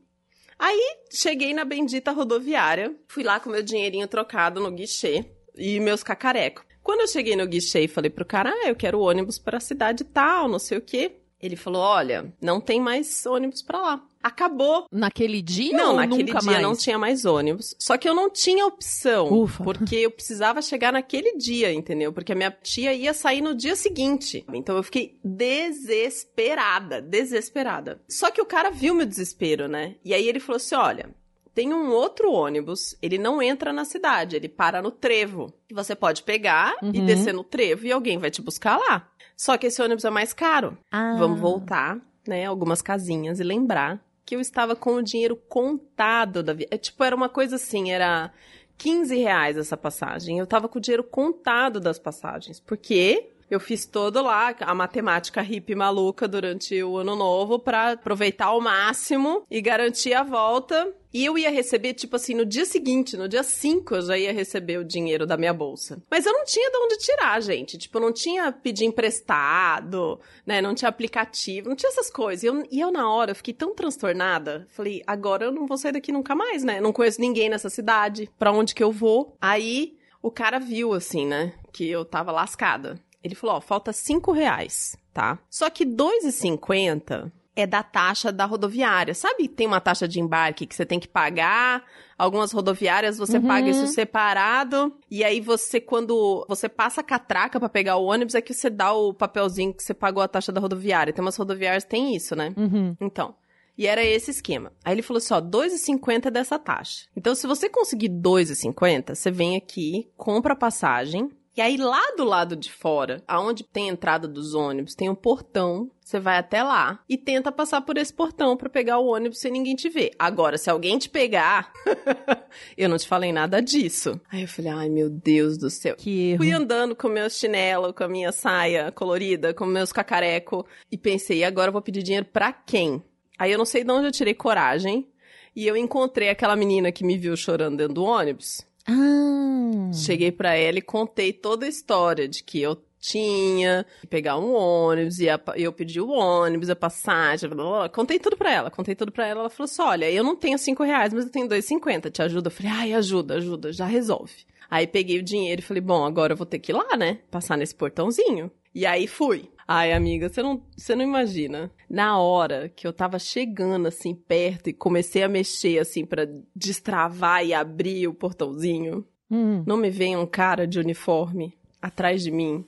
Aí, 0.57 0.97
cheguei 1.11 1.53
na 1.53 1.63
bendita 1.63 2.11
rodoviária, 2.11 2.93
fui 3.07 3.23
lá 3.23 3.39
com 3.39 3.49
meu 3.49 3.63
dinheirinho 3.63 4.07
trocado 4.07 4.59
no 4.59 4.71
guichê 4.71 5.25
e 5.55 5.79
meus 5.79 6.03
cacarecos. 6.03 6.65
Quando 6.83 7.01
eu 7.01 7.07
cheguei 7.07 7.35
no 7.35 7.47
guichê 7.47 7.81
e 7.81 7.87
falei 7.87 8.09
pro 8.09 8.25
cara, 8.25 8.49
ah, 8.51 8.67
eu 8.67 8.75
quero 8.75 8.99
ônibus 8.99 9.39
pra 9.39 9.59
cidade 9.59 10.03
tal, 10.03 10.47
não 10.47 10.59
sei 10.59 10.77
o 10.77 10.81
quê. 10.81 11.18
Ele 11.41 11.55
falou, 11.55 11.81
olha, 11.81 12.33
não 12.41 12.59
tem 12.59 12.81
mais 12.81 13.25
ônibus 13.25 13.61
pra 13.61 13.79
lá. 13.81 14.05
Acabou. 14.21 14.85
Naquele 14.91 15.41
dia 15.41 15.77
Não, 15.77 15.91
ou 15.91 15.95
naquele 15.95 16.23
nunca 16.25 16.39
dia 16.39 16.51
mais? 16.51 16.61
não 16.61 16.75
tinha 16.75 16.97
mais 16.97 17.23
ônibus. 17.23 17.73
Só 17.79 17.97
que 17.97 18.07
eu 18.09 18.13
não 18.13 18.29
tinha 18.29 18.65
opção. 18.65 19.31
Ufa. 19.31 19.63
Porque 19.63 19.95
eu 19.95 20.11
precisava 20.11 20.61
chegar 20.61 20.91
naquele 20.91 21.37
dia, 21.37 21.71
entendeu? 21.71 22.11
Porque 22.11 22.33
a 22.33 22.35
minha 22.35 22.51
tia 22.51 22.93
ia 22.93 23.13
sair 23.13 23.39
no 23.39 23.55
dia 23.55 23.77
seguinte. 23.77 24.45
Então 24.53 24.75
eu 24.75 24.83
fiquei 24.83 25.17
desesperada, 25.23 27.01
desesperada. 27.01 28.01
Só 28.09 28.29
que 28.29 28.41
o 28.41 28.45
cara 28.45 28.69
viu 28.69 28.93
meu 28.93 29.05
desespero, 29.05 29.69
né? 29.69 29.95
E 30.03 30.13
aí 30.13 30.27
ele 30.27 30.39
falou 30.41 30.57
assim: 30.57 30.75
olha. 30.75 31.09
Tem 31.53 31.73
um 31.73 31.91
outro 31.91 32.31
ônibus, 32.31 32.95
ele 33.01 33.17
não 33.17 33.41
entra 33.41 33.73
na 33.73 33.83
cidade, 33.85 34.35
ele 34.35 34.47
para 34.47 34.81
no 34.81 34.91
trevo. 34.91 35.51
E 35.69 35.73
você 35.73 35.95
pode 35.95 36.23
pegar 36.23 36.73
e 36.81 36.99
Uhum. 36.99 37.05
descer 37.05 37.33
no 37.33 37.43
trevo 37.43 37.85
e 37.85 37.91
alguém 37.91 38.17
vai 38.17 38.29
te 38.31 38.41
buscar 38.41 38.77
lá. 38.77 39.07
Só 39.35 39.57
que 39.57 39.67
esse 39.67 39.81
ônibus 39.81 40.05
é 40.05 40.09
mais 40.09 40.33
caro. 40.33 40.77
Ah. 40.91 41.15
Vamos 41.17 41.39
voltar, 41.39 41.97
né, 42.27 42.45
algumas 42.45 42.81
casinhas 42.81 43.39
e 43.39 43.43
lembrar 43.43 43.99
que 44.25 44.35
eu 44.35 44.39
estava 44.41 44.75
com 44.75 44.95
o 44.95 45.01
dinheiro 45.03 45.35
contado 45.35 46.43
da 46.43 46.53
viagem. 46.53 46.77
Tipo, 46.77 47.03
era 47.03 47.15
uma 47.15 47.29
coisa 47.29 47.55
assim, 47.55 47.91
era 47.91 48.31
15 48.77 49.17
reais 49.17 49.57
essa 49.57 49.75
passagem. 49.75 50.37
Eu 50.37 50.45
tava 50.47 50.67
com 50.69 50.77
o 50.77 50.81
dinheiro 50.81 51.03
contado 51.03 51.79
das 51.79 51.97
passagens. 51.97 52.59
Porque 52.59 53.29
eu 53.49 53.59
fiz 53.59 53.85
todo 53.85 54.21
lá 54.21 54.55
a 54.59 54.75
matemática 54.75 55.41
hippie 55.41 55.75
maluca 55.75 56.27
durante 56.27 56.81
o 56.83 56.97
ano 56.97 57.15
novo 57.15 57.57
pra 57.57 57.93
aproveitar 57.93 58.47
ao 58.47 58.61
máximo 58.61 59.43
e 59.49 59.61
garantir 59.61 60.13
a 60.13 60.23
volta. 60.23 60.93
E 61.11 61.25
eu 61.25 61.37
ia 61.39 61.49
receber, 61.49 61.95
tipo 61.95 62.15
assim, 62.15 62.35
no 62.35 62.45
dia 62.45 62.65
seguinte, 62.65 63.17
no 63.17 63.27
dia 63.27 63.41
5, 63.41 63.95
eu 63.95 64.01
já 64.03 64.17
ia 64.17 64.31
receber 64.31 64.77
o 64.77 64.85
dinheiro 64.85 65.25
da 65.25 65.37
minha 65.37 65.51
bolsa. 65.51 65.99
Mas 66.09 66.23
eu 66.27 66.31
não 66.31 66.45
tinha 66.45 66.69
de 66.69 66.77
onde 66.77 66.97
tirar, 66.99 67.41
gente. 67.41 67.79
Tipo, 67.79 67.99
não 67.99 68.13
tinha 68.13 68.51
pedir 68.51 68.85
emprestado, 68.85 70.19
né? 70.45 70.61
Não 70.61 70.75
tinha 70.75 70.87
aplicativo, 70.87 71.67
não 71.67 71.75
tinha 71.75 71.89
essas 71.89 72.11
coisas. 72.11 72.43
E 72.43 72.47
eu, 72.47 72.63
e 72.69 72.79
eu, 72.79 72.91
na 72.91 73.11
hora, 73.11 73.31
eu 73.31 73.35
fiquei 73.35 73.55
tão 73.55 73.73
transtornada. 73.73 74.67
Falei, 74.69 75.01
agora 75.07 75.45
eu 75.45 75.51
não 75.51 75.65
vou 75.65 75.79
sair 75.79 75.93
daqui 75.93 76.11
nunca 76.11 76.35
mais, 76.35 76.63
né? 76.63 76.79
Não 76.79 76.93
conheço 76.93 77.19
ninguém 77.19 77.49
nessa 77.49 77.71
cidade. 77.71 78.29
Pra 78.37 78.51
onde 78.51 78.75
que 78.75 78.83
eu 78.83 78.91
vou? 78.91 79.35
Aí, 79.41 79.97
o 80.21 80.29
cara 80.29 80.59
viu, 80.59 80.93
assim, 80.93 81.25
né? 81.25 81.53
Que 81.73 81.89
eu 81.89 82.05
tava 82.05 82.31
lascada. 82.31 82.99
Ele 83.23 83.35
falou, 83.35 83.57
ó, 83.57 83.61
falta 83.61 83.91
5 83.91 84.31
reais, 84.31 84.95
tá? 85.13 85.37
Só 85.49 85.69
que 85.69 85.85
2,50 85.85 87.31
é 87.55 87.67
da 87.67 87.83
taxa 87.83 88.31
da 88.31 88.45
rodoviária. 88.45 89.13
Sabe, 89.13 89.47
tem 89.49 89.67
uma 89.67 89.81
taxa 89.81 90.07
de 90.07 90.19
embarque 90.19 90.65
que 90.65 90.73
você 90.73 90.85
tem 90.85 90.99
que 90.99 91.07
pagar. 91.07 91.83
Algumas 92.17 92.51
rodoviárias 92.53 93.17
você 93.17 93.37
Uhum. 93.37 93.47
paga 93.47 93.69
isso 93.69 93.87
separado. 93.87 94.93
E 95.11 95.23
aí 95.23 95.41
você, 95.41 95.81
quando 95.81 96.45
você 96.47 96.69
passa 96.69 97.01
a 97.01 97.03
catraca 97.03 97.59
pra 97.59 97.67
pegar 97.67 97.97
o 97.97 98.05
ônibus, 98.05 98.35
é 98.35 98.41
que 98.41 98.53
você 98.53 98.69
dá 98.69 98.93
o 98.93 99.13
papelzinho 99.13 99.73
que 99.73 99.83
você 99.83 99.93
pagou 99.93 100.23
a 100.23 100.27
taxa 100.27 100.51
da 100.51 100.61
rodoviária. 100.61 101.11
Tem 101.11 101.21
umas 101.23 101.35
rodoviárias 101.35 101.83
que 101.83 101.89
tem 101.89 102.15
isso, 102.15 102.35
né? 102.35 102.53
Uhum. 102.55 102.95
Então. 103.01 103.35
E 103.77 103.87
era 103.87 104.03
esse 104.03 104.29
esquema. 104.31 104.73
Aí 104.83 104.93
ele 104.93 105.01
falou 105.01 105.19
assim, 105.19 105.33
ó, 105.33 105.39
2,50 105.39 106.29
dessa 106.29 106.59
taxa. 106.59 107.05
Então, 107.15 107.33
se 107.33 107.47
você 107.47 107.69
conseguir 107.69 108.09
2,50, 108.09 109.15
você 109.15 109.31
vem 109.31 109.55
aqui, 109.55 110.09
compra 110.17 110.51
a 110.51 110.55
passagem, 110.57 111.29
e 111.57 111.61
aí 111.61 111.77
lá 111.77 112.01
do 112.15 112.23
lado 112.23 112.55
de 112.55 112.71
fora, 112.71 113.23
aonde 113.27 113.63
tem 113.63 113.89
a 113.89 113.93
entrada 113.93 114.27
dos 114.27 114.53
ônibus, 114.53 114.95
tem 114.95 115.09
um 115.09 115.15
portão, 115.15 115.91
você 115.99 116.19
vai 116.19 116.37
até 116.37 116.63
lá 116.63 117.03
e 117.07 117.17
tenta 117.17 117.51
passar 117.51 117.81
por 117.81 117.97
esse 117.97 118.13
portão 118.13 118.55
pra 118.55 118.69
pegar 118.69 118.99
o 118.99 119.07
ônibus 119.07 119.39
sem 119.39 119.51
ninguém 119.51 119.75
te 119.75 119.89
ver. 119.89 120.11
Agora, 120.17 120.57
se 120.57 120.69
alguém 120.69 120.97
te 120.97 121.09
pegar, 121.09 121.71
eu 122.77 122.87
não 122.87 122.97
te 122.97 123.07
falei 123.07 123.31
nada 123.31 123.61
disso. 123.61 124.19
Aí 124.31 124.43
eu 124.43 124.47
falei, 124.47 124.71
ai 124.71 124.89
meu 124.89 125.09
Deus 125.09 125.57
do 125.57 125.69
céu. 125.69 125.95
Que 125.95 126.31
erro. 126.31 126.37
Fui 126.37 126.51
andando 126.51 126.95
com 126.95 127.09
meu 127.09 127.29
chinelo, 127.29 127.93
com 127.93 128.03
a 128.03 128.09
minha 128.09 128.31
saia 128.31 128.91
colorida, 128.91 129.53
com 129.53 129.65
meus 129.65 129.91
cacareco 129.91 130.65
e 130.91 130.97
pensei, 130.97 131.43
agora 131.43 131.69
eu 131.69 131.73
vou 131.73 131.81
pedir 131.81 132.03
dinheiro 132.03 132.25
pra 132.25 132.53
quem? 132.53 133.03
Aí 133.37 133.51
eu 133.51 133.57
não 133.57 133.65
sei 133.65 133.83
de 133.83 133.91
onde 133.91 134.07
eu 134.07 134.11
tirei 134.11 134.33
coragem 134.33 135.07
e 135.55 135.67
eu 135.67 135.75
encontrei 135.75 136.29
aquela 136.29 136.55
menina 136.55 136.91
que 136.91 137.03
me 137.03 137.17
viu 137.17 137.35
chorando 137.35 137.77
dentro 137.77 137.95
do 137.95 138.03
ônibus. 138.03 138.65
Ah. 138.89 139.91
Cheguei 139.93 140.31
pra 140.31 140.55
ela 140.55 140.79
e 140.79 140.81
contei 140.81 141.31
toda 141.31 141.65
a 141.65 141.69
história 141.69 142.27
de 142.27 142.43
que 142.43 142.61
eu 142.61 142.75
tinha 142.99 143.85
pegar 144.09 144.37
um 144.37 144.53
ônibus 144.53 145.19
e 145.19 145.27
eu 145.55 145.71
pedi 145.71 146.01
o 146.01 146.09
ônibus, 146.09 146.69
a 146.69 146.75
passagem, 146.75 147.49
blá, 147.49 147.63
blá, 147.63 147.77
blá. 147.79 147.89
contei 147.89 148.19
tudo 148.19 148.35
pra 148.35 148.51
ela, 148.51 148.69
contei 148.69 148.93
tudo 148.95 149.11
pra 149.11 149.25
ela. 149.27 149.41
Ela 149.41 149.49
falou 149.49 149.65
assim: 149.65 149.81
olha, 149.81 150.11
eu 150.11 150.23
não 150.23 150.35
tenho 150.35 150.57
cinco 150.57 150.83
reais, 150.83 151.13
mas 151.13 151.25
eu 151.25 151.31
tenho 151.31 151.47
dois 151.47 151.65
cinquenta, 151.65 152.09
te 152.11 152.21
ajuda? 152.21 152.47
Eu 152.47 152.51
falei, 152.51 152.71
ai, 152.71 152.93
ajuda, 152.93 153.35
ajuda, 153.35 153.71
já 153.71 153.85
resolve. 153.85 154.33
Aí 154.69 154.85
peguei 154.85 155.17
o 155.17 155.23
dinheiro 155.23 155.61
e 155.61 155.63
falei, 155.63 155.81
bom, 155.81 156.05
agora 156.05 156.33
eu 156.33 156.37
vou 156.37 156.45
ter 156.45 156.59
que 156.59 156.71
ir 156.71 156.75
lá, 156.75 156.95
né? 156.95 157.19
Passar 157.31 157.57
nesse 157.57 157.73
portãozinho. 157.73 158.51
E 158.73 158.85
aí 158.85 159.07
fui. 159.07 159.49
Ai, 159.71 159.93
amiga, 159.93 160.27
você 160.29 160.41
não, 160.41 160.63
você 160.75 160.95
não 160.95 161.03
imagina. 161.03 161.69
Na 161.87 162.17
hora 162.17 162.69
que 162.69 162.87
eu 162.87 162.91
tava 162.91 163.19
chegando 163.19 163.87
assim 163.87 164.15
perto 164.15 164.67
e 164.67 164.73
comecei 164.73 165.21
a 165.21 165.29
mexer 165.29 165.77
assim 165.77 166.03
pra 166.03 166.27
destravar 166.55 167.45
e 167.45 167.53
abrir 167.53 168.07
o 168.07 168.13
portãozinho, 168.15 169.05
Hum. 169.29 169.63
não 169.67 169.77
me 169.77 169.91
vem 169.91 170.17
um 170.17 170.25
cara 170.25 170.65
de 170.65 170.79
uniforme 170.79 171.55
atrás 171.79 172.23
de 172.23 172.31
mim. 172.31 172.65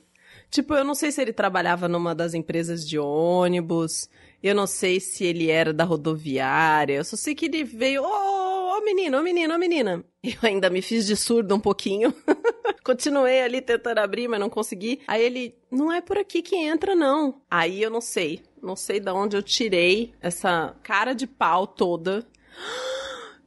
Tipo, 0.48 0.74
eu 0.74 0.84
não 0.84 0.94
sei 0.94 1.10
se 1.10 1.20
ele 1.20 1.32
trabalhava 1.32 1.88
numa 1.88 2.14
das 2.14 2.34
empresas 2.34 2.86
de 2.88 3.00
ônibus, 3.00 4.08
eu 4.40 4.54
não 4.54 4.68
sei 4.68 5.00
se 5.00 5.24
ele 5.24 5.50
era 5.50 5.72
da 5.72 5.82
rodoviária, 5.82 6.94
eu 6.94 7.04
só 7.04 7.16
sei 7.16 7.34
que 7.34 7.46
ele 7.46 7.64
veio, 7.64 8.04
ô, 8.04 8.78
ô 8.78 8.84
menino, 8.84 9.18
ô 9.18 9.22
menino, 9.22 9.54
ô 9.54 9.58
menina. 9.58 10.04
Eu 10.22 10.38
ainda 10.42 10.70
me 10.70 10.80
fiz 10.80 11.04
de 11.04 11.16
surdo 11.16 11.52
um 11.56 11.58
pouquinho. 11.60 12.14
Continuei 12.84 13.42
ali 13.42 13.60
tentando 13.60 13.98
abrir, 13.98 14.28
mas 14.28 14.40
não 14.40 14.50
consegui. 14.50 15.00
Aí 15.06 15.22
ele, 15.22 15.54
não 15.70 15.92
é 15.92 16.00
por 16.00 16.18
aqui 16.18 16.42
que 16.42 16.56
entra, 16.56 16.94
não. 16.94 17.40
Aí 17.50 17.82
eu 17.82 17.90
não 17.90 18.00
sei. 18.00 18.42
Não 18.62 18.76
sei 18.76 19.00
de 19.00 19.10
onde 19.10 19.36
eu 19.36 19.42
tirei 19.42 20.12
essa 20.20 20.74
cara 20.82 21.14
de 21.14 21.26
pau 21.26 21.66
toda. 21.66 22.26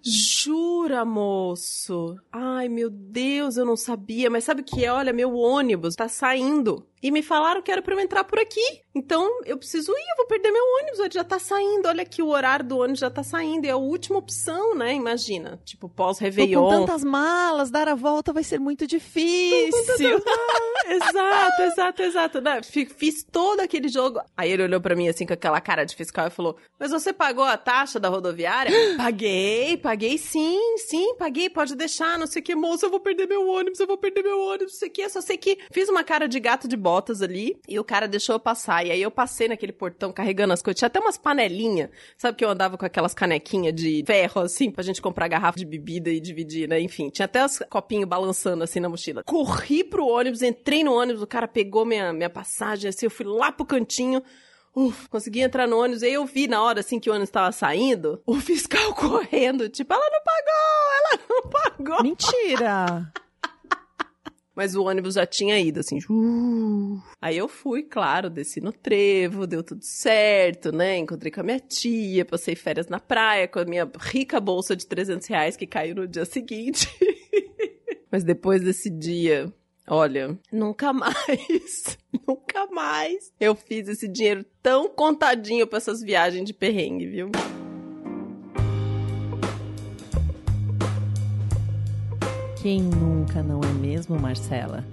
Jura, 0.08 1.04
moço? 1.04 2.16
Ai, 2.32 2.70
meu 2.70 2.92
Deus, 2.92 3.58
eu 3.58 3.66
não 3.66 3.76
sabia. 3.76 4.30
Mas 4.30 4.44
sabe 4.44 4.62
o 4.62 4.64
que 4.64 4.86
é? 4.86 4.92
Olha, 4.92 5.12
meu 5.12 5.34
ônibus 5.36 5.96
tá 5.96 6.08
saindo. 6.08 6.86
E 7.06 7.12
me 7.12 7.22
falaram 7.22 7.62
que 7.62 7.72
era 7.72 7.82
pra 7.84 7.94
eu 7.94 8.00
entrar 8.00 8.24
por 8.24 8.40
aqui. 8.40 8.66
Então, 8.96 9.30
eu 9.46 9.58
preciso 9.58 9.92
ir, 9.92 10.10
eu 10.12 10.18
vou 10.18 10.26
perder 10.26 10.50
meu 10.52 10.64
ônibus. 10.80 11.00
Ele 11.00 11.12
já 11.14 11.24
tá 11.24 11.38
saindo. 11.38 11.88
Olha 11.88 12.02
aqui, 12.02 12.22
o 12.24 12.30
horário 12.30 12.66
do 12.66 12.80
ônibus 12.80 13.00
já 13.00 13.12
tá 13.12 13.22
saindo. 13.22 13.66
É 13.66 13.70
a 13.72 13.78
última 13.78 14.18
opção, 14.18 14.74
né? 14.74 14.94
Imagina. 14.96 15.60
Tipo, 15.64 15.88
Tô 15.88 15.94
pós-Réveillon. 15.96 16.64
com 16.64 16.70
tantas 16.70 17.04
malas, 17.04 17.70
dar 17.70 17.88
a 17.88 17.94
volta 17.94 18.34
vai 18.34 18.44
ser 18.44 18.60
muito 18.60 18.88
difícil. 18.88 19.70
exato, 20.90 21.62
exato, 21.62 22.02
exato. 22.02 22.42
Né? 22.42 22.64
Fi- 22.64 22.86
Fiz 22.86 23.24
todo 23.24 23.60
aquele 23.60 23.88
jogo. 23.88 24.20
Aí 24.36 24.52
ele 24.52 24.64
olhou 24.64 24.82
pra 24.82 24.96
mim 24.96 25.08
assim 25.08 25.26
com 25.26 25.34
aquela 25.34 25.60
cara 25.62 25.84
de 25.86 25.96
fiscal 25.96 26.28
e 26.28 26.32
falou: 26.32 26.56
Mas 26.80 26.92
você 26.92 27.14
pagou 27.14 27.44
a 27.44 27.58
taxa 27.58 28.00
da 28.00 28.10
rodoviária? 28.10 28.72
paguei, 28.98 29.78
paguei 29.78 30.18
sim, 30.18 30.78
sim, 30.78 31.16
paguei, 31.18 31.50
pode 31.50 31.76
deixar, 31.76 32.18
não 32.18 32.28
sei 32.28 32.42
o 32.42 32.46
que, 32.46 32.56
moça, 32.56 32.86
eu 32.86 32.90
vou 32.90 33.00
perder 33.00 33.28
meu 33.28 33.48
ônibus, 33.48 33.80
eu 33.80 33.88
vou 33.88 33.98
perder 33.98 34.24
meu 34.24 34.40
ônibus, 34.40 34.74
não 34.74 34.80
sei 34.80 34.90
o 34.90 34.92
que, 34.92 35.02
eu 35.02 35.10
só 35.10 35.22
sei 35.22 35.38
que 35.38 35.58
fiz 35.72 35.90
uma 35.90 36.04
cara 36.04 36.28
de 36.28 36.40
gato 36.40 36.68
de 36.68 36.78
ali 37.22 37.60
e 37.68 37.80
o 37.80 37.84
cara 37.84 38.08
deixou 38.08 38.36
eu 38.36 38.40
passar. 38.40 38.86
E 38.86 38.92
aí 38.92 39.02
eu 39.02 39.12
passei 39.12 39.48
naquele 39.48 39.72
portão 39.72 40.12
carregando 40.12 40.54
as 40.54 40.62
coisas. 40.62 40.80
Tinha 40.80 40.88
até 40.88 41.00
umas 41.00 41.18
panelinhas, 41.18 41.90
sabe 42.18 42.38
que 42.38 42.46
eu 42.46 42.50
andava 42.50 42.78
com 42.78 42.86
aquelas 42.86 43.14
canequinhas 43.14 43.74
de 43.74 44.04
ferro 44.06 44.42
assim 44.42 44.72
pra 44.72 44.84
gente 44.84 45.02
comprar 45.02 45.28
garrafa 45.28 45.58
de 45.58 45.66
bebida 45.66 46.10
e 46.10 46.20
dividir, 46.20 46.68
né? 46.68 46.80
Enfim, 46.80 47.10
tinha 47.10 47.26
até 47.26 47.46
os 47.46 47.60
copinhos 47.70 48.08
balançando 48.08 48.64
assim 48.64 48.80
na 48.80 48.90
mochila. 48.90 49.24
Corri 49.24 49.84
pro 49.84 50.08
ônibus, 50.08 50.42
entrei 50.42 50.84
no 50.84 50.94
ônibus, 50.94 51.22
o 51.22 51.28
cara 51.28 51.48
pegou 51.48 51.86
minha, 51.86 52.14
minha 52.14 52.30
passagem, 52.30 52.90
assim, 52.90 53.06
eu 53.06 53.12
fui 53.12 53.26
lá 53.26 53.52
pro 53.52 53.66
cantinho. 53.66 54.22
Uf, 54.76 55.08
consegui 55.08 55.40
entrar 55.40 55.68
no 55.68 55.80
ônibus. 55.80 56.02
E 56.02 56.08
aí 56.08 56.14
eu 56.14 56.26
vi 56.26 56.48
na 56.48 56.62
hora, 56.62 56.82
assim, 56.82 57.00
que 57.00 57.10
o 57.10 57.14
ônibus 57.14 57.30
tava 57.30 57.52
saindo, 57.54 58.22
o 58.26 58.36
fiscal 58.36 58.92
correndo, 58.96 59.70
tipo, 59.70 59.94
ela 59.94 60.10
não 60.10 60.22
pagou, 60.24 60.92
ela 61.00 61.22
não 61.30 61.50
pagou. 61.50 62.04
Mentira! 62.04 63.12
Mas 64.56 64.76
o 64.76 64.84
ônibus 64.84 65.16
já 65.16 65.26
tinha 65.26 65.60
ido, 65.60 65.82
assim. 65.82 66.00
uh. 66.10 67.02
Aí 67.22 67.38
eu 67.38 67.48
fui, 67.48 67.84
claro, 67.84 68.30
desci 68.30 68.62
no 68.62 68.72
trevo, 68.72 69.46
deu 69.46 69.62
tudo 69.62 69.84
certo, 69.84 70.72
né? 70.72 70.98
Encontrei 70.98 71.32
com 71.32 71.42
a 71.42 71.44
minha 71.44 71.60
tia, 71.60 72.24
passei 72.24 72.56
férias 72.56 72.88
na 72.88 73.00
praia 73.00 73.48
com 73.48 73.60
a 73.60 73.66
minha 73.66 73.90
rica 74.00 74.40
bolsa 74.40 74.76
de 74.76 74.88
300 74.88 75.28
reais 75.28 75.58
que 75.58 75.68
caiu 75.68 75.96
no 75.96 76.08
dia 76.08 76.26
seguinte. 76.26 76.88
Mas 78.10 78.24
depois 78.24 78.64
desse 78.64 78.90
dia, 78.90 79.54
Olha, 79.88 80.36
nunca 80.52 80.92
mais, 80.92 81.98
nunca 82.28 82.66
mais 82.72 83.32
eu 83.40 83.54
fiz 83.56 83.88
esse 83.88 84.08
dinheiro 84.08 84.44
tão 84.62 84.90
contadinho 84.90 85.68
pra 85.68 85.78
essas 85.78 86.02
viagens 86.02 86.44
de 86.44 86.54
perrengue, 86.54 87.06
viu? 87.06 87.30
Quem 92.66 92.82
nunca, 92.82 93.44
não 93.44 93.62
é 93.62 93.72
mesmo, 93.74 94.20
Marcela? 94.20 94.84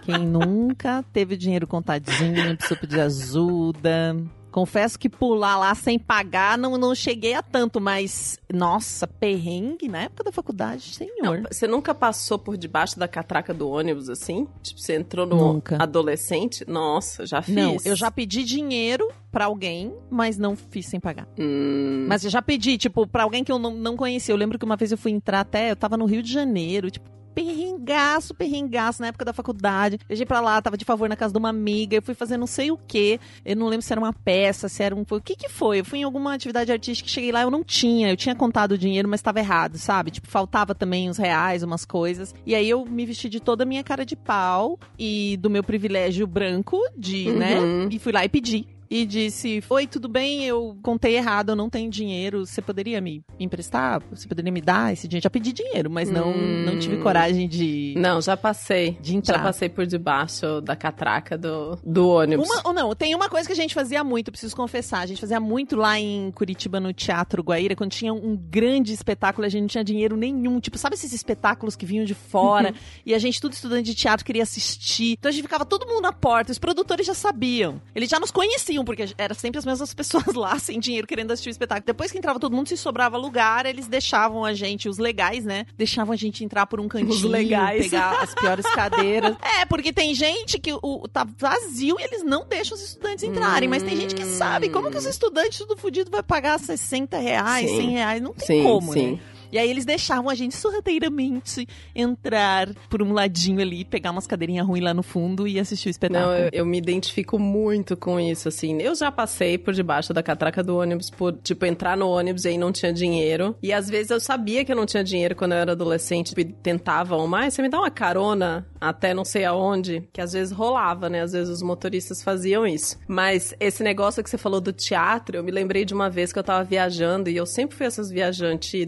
Quem 0.00 0.20
nunca 0.20 1.04
teve 1.12 1.36
dinheiro 1.36 1.66
contadinho, 1.66 2.56
precisou 2.56 2.78
pedir 2.78 2.98
ajuda. 2.98 4.16
Confesso 4.50 4.98
que 4.98 5.08
pular 5.08 5.56
lá 5.58 5.74
sem 5.74 5.98
pagar 5.98 6.58
não, 6.58 6.76
não 6.76 6.94
cheguei 6.94 7.34
a 7.34 7.42
tanto, 7.42 7.80
mas 7.80 8.38
nossa, 8.52 9.06
perrengue 9.06 9.88
na 9.88 10.02
época 10.02 10.24
da 10.24 10.32
faculdade, 10.32 10.82
senhor. 10.94 11.14
Não, 11.42 11.48
você 11.50 11.66
nunca 11.66 11.94
passou 11.94 12.38
por 12.38 12.56
debaixo 12.56 12.98
da 12.98 13.06
catraca 13.06 13.54
do 13.54 13.68
ônibus 13.68 14.08
assim? 14.08 14.46
Tipo, 14.62 14.80
você 14.80 14.96
entrou 14.96 15.26
no 15.26 15.36
Nunca. 15.54 15.76
adolescente? 15.80 16.64
Nossa, 16.68 17.24
já 17.26 17.40
fiz. 17.42 17.54
Não, 17.54 17.76
eu 17.84 17.94
já 17.94 18.10
pedi 18.10 18.42
dinheiro 18.44 19.08
pra 19.30 19.44
alguém, 19.44 19.94
mas 20.10 20.36
não 20.36 20.56
fiz 20.56 20.86
sem 20.86 20.98
pagar. 20.98 21.28
Hum, 21.38 22.06
Mas 22.08 22.24
eu 22.24 22.30
já 22.30 22.42
pedi, 22.42 22.76
tipo, 22.76 23.06
pra 23.06 23.22
alguém 23.22 23.44
que 23.44 23.52
eu 23.52 23.58
não, 23.58 23.72
não 23.74 23.96
conhecia. 23.96 24.32
Eu 24.32 24.36
lembro 24.36 24.58
que 24.58 24.64
uma 24.64 24.76
vez 24.76 24.90
eu 24.90 24.98
fui 24.98 25.12
entrar 25.12 25.40
até, 25.40 25.70
eu 25.70 25.76
tava 25.76 25.96
no 25.96 26.04
Rio 26.06 26.22
de 26.22 26.32
Janeiro, 26.32 26.90
tipo, 26.90 27.08
perrengaço, 27.34 28.34
perrengaço 28.34 29.00
na 29.00 29.08
época 29.08 29.24
da 29.24 29.32
faculdade. 29.32 29.98
Viajei 30.08 30.26
pra 30.26 30.40
lá, 30.40 30.60
tava 30.60 30.76
de 30.76 30.84
favor 30.84 31.08
na 31.08 31.16
casa 31.16 31.32
de 31.32 31.38
uma 31.38 31.48
amiga, 31.48 31.96
eu 31.96 32.02
fui 32.02 32.14
fazer 32.14 32.36
não 32.36 32.46
sei 32.46 32.70
o 32.70 32.78
quê. 32.78 33.18
Eu 33.44 33.56
não 33.56 33.68
lembro 33.68 33.84
se 33.84 33.92
era 33.92 34.00
uma 34.00 34.12
peça, 34.12 34.68
se 34.68 34.82
era 34.82 34.94
um. 34.94 35.04
O 35.08 35.20
que 35.20 35.36
que 35.36 35.48
foi? 35.48 35.80
Eu 35.80 35.84
fui 35.84 36.00
em 36.00 36.02
alguma 36.02 36.34
atividade 36.34 36.70
artística, 36.70 37.08
cheguei 37.08 37.32
lá, 37.32 37.42
eu 37.42 37.50
não 37.50 37.64
tinha. 37.64 38.10
Eu 38.10 38.16
tinha 38.16 38.34
contado 38.34 38.72
o 38.72 38.78
dinheiro, 38.78 39.08
mas 39.08 39.22
tava 39.22 39.38
errado, 39.38 39.78
sabe? 39.78 40.10
Tipo, 40.10 40.28
faltava 40.28 40.74
também 40.74 41.08
uns 41.08 41.18
reais, 41.18 41.62
umas 41.62 41.84
coisas. 41.84 42.34
E 42.46 42.54
aí 42.54 42.68
eu 42.68 42.84
me 42.84 43.06
vesti 43.06 43.28
de 43.28 43.40
toda 43.40 43.64
a 43.64 43.66
minha 43.66 43.82
cara 43.82 44.04
de 44.04 44.16
pau 44.16 44.78
e 44.98 45.36
do 45.38 45.50
meu 45.50 45.62
privilégio 45.62 46.26
branco 46.26 46.78
de, 46.96 47.30
né? 47.32 47.58
Uhum. 47.60 47.88
E 47.90 47.98
fui 47.98 48.12
lá 48.12 48.24
e 48.24 48.28
pedi. 48.28 48.66
E 48.90 49.06
disse: 49.06 49.62
Oi, 49.70 49.86
tudo 49.86 50.08
bem? 50.08 50.44
Eu 50.44 50.76
contei 50.82 51.16
errado, 51.16 51.50
eu 51.50 51.56
não 51.56 51.70
tenho 51.70 51.88
dinheiro. 51.88 52.44
Você 52.44 52.60
poderia 52.60 53.00
me 53.00 53.22
emprestar? 53.38 54.02
Você 54.10 54.26
poderia 54.26 54.50
me 54.50 54.60
dar 54.60 54.92
esse 54.92 55.06
dinheiro? 55.06 55.22
Já 55.22 55.30
pedi 55.30 55.52
dinheiro, 55.52 55.88
mas 55.88 56.10
não, 56.10 56.30
Hum. 56.32 56.64
não 56.66 56.76
tive 56.76 56.96
coragem 56.96 57.48
de, 57.48 57.94
Não, 57.96 58.20
já 58.20 58.36
passei. 58.36 58.98
de 59.00 59.14
entrar. 59.14 59.36
Já 59.38 59.42
passei 59.44 59.68
por 59.68 59.86
debaixo 59.86 60.60
da 60.60 60.74
catraca 60.74 61.38
do, 61.38 61.78
do 61.84 62.08
ônibus. 62.08 62.48
Uma, 62.50 62.62
ou 62.64 62.72
não, 62.72 62.92
tem 62.96 63.14
uma 63.14 63.28
coisa 63.28 63.46
que 63.46 63.52
a 63.52 63.56
gente 63.56 63.74
fazia 63.74 64.02
muito, 64.02 64.32
preciso 64.32 64.56
confessar. 64.56 65.00
A 65.02 65.06
gente 65.06 65.20
fazia 65.20 65.38
muito 65.38 65.76
lá 65.76 65.96
em 66.00 66.32
Curitiba, 66.32 66.80
no 66.80 66.92
Teatro 66.92 67.44
Guaíra, 67.44 67.76
quando 67.76 67.92
tinha 67.92 68.12
um 68.12 68.36
grande 68.36 68.92
espetáculo, 68.92 69.46
a 69.46 69.48
gente 69.48 69.60
não 69.60 69.68
tinha 69.68 69.84
dinheiro 69.84 70.16
nenhum. 70.16 70.58
Tipo, 70.58 70.76
sabe 70.78 70.96
esses 70.96 71.12
espetáculos 71.12 71.76
que 71.76 71.86
vinham 71.86 72.04
de 72.04 72.14
fora? 72.14 72.74
e 73.06 73.14
a 73.14 73.18
gente, 73.20 73.40
tudo 73.40 73.52
estudante 73.52 73.84
de 73.84 73.94
teatro, 73.94 74.26
queria 74.26 74.42
assistir. 74.42 75.12
Então 75.12 75.28
a 75.28 75.32
gente 75.32 75.42
ficava 75.42 75.64
todo 75.64 75.86
mundo 75.86 76.00
na 76.02 76.12
porta, 76.12 76.50
os 76.50 76.58
produtores 76.58 77.06
já 77.06 77.14
sabiam. 77.14 77.80
Eles 77.94 78.08
já 78.08 78.18
nos 78.18 78.32
conheciam, 78.32 78.79
porque 78.84 79.08
era 79.18 79.34
sempre 79.34 79.58
as 79.58 79.64
mesmas 79.64 79.92
pessoas 79.94 80.34
lá, 80.34 80.58
sem 80.58 80.78
dinheiro, 80.78 81.06
querendo 81.06 81.30
assistir 81.32 81.50
o 81.50 81.52
espetáculo. 81.52 81.86
Depois 81.86 82.10
que 82.10 82.18
entrava 82.18 82.38
todo 82.38 82.54
mundo, 82.54 82.68
se 82.68 82.76
sobrava 82.76 83.16
lugar, 83.16 83.66
eles 83.66 83.86
deixavam 83.86 84.44
a 84.44 84.52
gente, 84.52 84.88
os 84.88 84.98
legais, 84.98 85.44
né? 85.44 85.66
Deixavam 85.76 86.12
a 86.12 86.16
gente 86.16 86.44
entrar 86.44 86.66
por 86.66 86.80
um 86.80 86.88
cantinho, 86.88 87.28
legais. 87.28 87.82
pegar 87.82 88.22
as 88.22 88.34
piores 88.34 88.66
cadeiras. 88.74 89.36
É, 89.60 89.64
porque 89.66 89.92
tem 89.92 90.14
gente 90.14 90.58
que 90.58 90.72
o, 90.72 91.08
tá 91.08 91.26
vazio 91.38 91.96
e 91.98 92.02
eles 92.02 92.24
não 92.24 92.46
deixam 92.46 92.76
os 92.76 92.82
estudantes 92.82 93.24
entrarem. 93.24 93.68
Mas 93.68 93.82
tem 93.82 93.96
gente 93.96 94.14
que 94.14 94.24
sabe 94.24 94.68
como 94.68 94.90
que 94.90 94.96
os 94.96 95.06
estudantes 95.06 95.58
tudo 95.58 95.76
fudido 95.76 96.10
vai 96.10 96.22
pagar 96.22 96.58
60 96.58 97.18
reais, 97.18 97.68
Sim. 97.68 97.76
100 97.76 97.90
reais. 97.90 98.22
Não 98.22 98.32
tem 98.32 98.46
Sim, 98.46 98.62
como, 98.62 98.92
sim. 98.92 99.12
né? 99.12 99.20
E 99.52 99.58
aí 99.58 99.68
eles 99.68 99.84
deixavam 99.84 100.30
a 100.30 100.34
gente 100.34 100.56
sorrateiramente 100.56 101.66
entrar 101.94 102.68
por 102.88 103.02
um 103.02 103.12
ladinho 103.12 103.60
ali, 103.60 103.84
pegar 103.84 104.10
umas 104.10 104.26
cadeirinhas 104.26 104.66
ruins 104.66 104.84
lá 104.84 104.94
no 104.94 105.02
fundo 105.02 105.46
e 105.46 105.58
assistir 105.58 105.88
o 105.88 105.90
espetáculo. 105.90 106.32
Não, 106.32 106.38
eu, 106.38 106.50
eu 106.52 106.66
me 106.66 106.78
identifico 106.78 107.38
muito 107.38 107.96
com 107.96 108.18
isso, 108.18 108.48
assim. 108.48 108.80
Eu 108.80 108.94
já 108.94 109.10
passei 109.10 109.58
por 109.58 109.74
debaixo 109.74 110.12
da 110.12 110.22
catraca 110.22 110.62
do 110.62 110.76
ônibus, 110.76 111.10
por, 111.10 111.32
tipo, 111.32 111.66
entrar 111.66 111.96
no 111.96 112.08
ônibus 112.08 112.44
e 112.44 112.48
aí 112.48 112.58
não 112.58 112.72
tinha 112.72 112.92
dinheiro. 112.92 113.56
E 113.62 113.72
às 113.72 113.88
vezes 113.88 114.10
eu 114.10 114.20
sabia 114.20 114.64
que 114.64 114.72
eu 114.72 114.76
não 114.76 114.86
tinha 114.86 115.02
dinheiro 115.04 115.34
quando 115.34 115.52
eu 115.52 115.58
era 115.58 115.72
adolescente 115.72 116.32
e 116.36 116.44
tentavam, 116.44 117.26
mas 117.26 117.54
você 117.54 117.62
me 117.62 117.68
dá 117.68 117.78
uma 117.78 117.90
carona 117.90 118.66
até 118.80 119.12
não 119.12 119.24
sei 119.24 119.44
aonde, 119.44 120.08
que 120.12 120.20
às 120.20 120.32
vezes 120.32 120.52
rolava, 120.52 121.08
né? 121.08 121.22
Às 121.22 121.32
vezes 121.32 121.50
os 121.50 121.62
motoristas 121.62 122.22
faziam 122.22 122.66
isso. 122.66 122.98
Mas 123.06 123.54
esse 123.60 123.82
negócio 123.82 124.22
que 124.22 124.30
você 124.30 124.38
falou 124.38 124.60
do 124.60 124.72
teatro, 124.72 125.36
eu 125.36 125.44
me 125.44 125.50
lembrei 125.50 125.84
de 125.84 125.92
uma 125.92 126.08
vez 126.08 126.32
que 126.32 126.38
eu 126.38 126.44
tava 126.44 126.64
viajando 126.64 127.28
e 127.28 127.36
eu 127.36 127.46
sempre 127.46 127.76
fui 127.76 127.86
essas 127.86 128.10
viajantes 128.10 128.86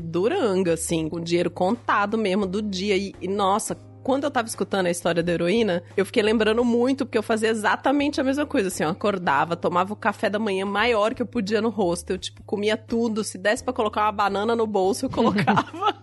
duranga, 0.53 0.75
assim, 0.75 1.09
com 1.09 1.21
dinheiro 1.21 1.51
contado 1.51 2.19
mesmo 2.19 2.47
do 2.47 2.61
dia. 2.61 2.97
E, 2.97 3.15
e, 3.21 3.29
nossa, 3.29 3.75
quando 4.03 4.25
eu 4.25 4.31
tava 4.31 4.49
escutando 4.49 4.87
a 4.87 4.91
história 4.91 5.23
da 5.23 5.33
heroína, 5.33 5.83
eu 5.97 6.05
fiquei 6.05 6.23
lembrando 6.23 6.65
muito, 6.65 7.07
porque 7.07 7.17
eu 7.17 7.23
fazia 7.23 7.49
exatamente 7.49 8.21
a 8.21 8.25
mesma 8.25 8.45
coisa, 8.45 8.69
assim, 8.69 8.83
eu 8.83 8.91
acordava, 8.91 9.57
tomava 9.57 9.93
o 9.93 9.97
café 9.97 10.29
da 10.29 10.39
manhã 10.39 10.67
maior 10.67 11.15
que 11.15 11.23
eu 11.23 11.27
podia 11.27 11.61
no 11.61 11.71
rosto, 11.71 12.11
eu, 12.11 12.19
tipo, 12.19 12.43
comia 12.43 12.77
tudo, 12.77 13.25
se 13.25 13.39
desse 13.39 13.63
pra 13.63 13.73
colocar 13.73 14.03
uma 14.03 14.13
banana 14.13 14.55
no 14.57 14.67
bolso, 14.67 15.07
eu 15.07 15.11
colocava. 15.11 15.95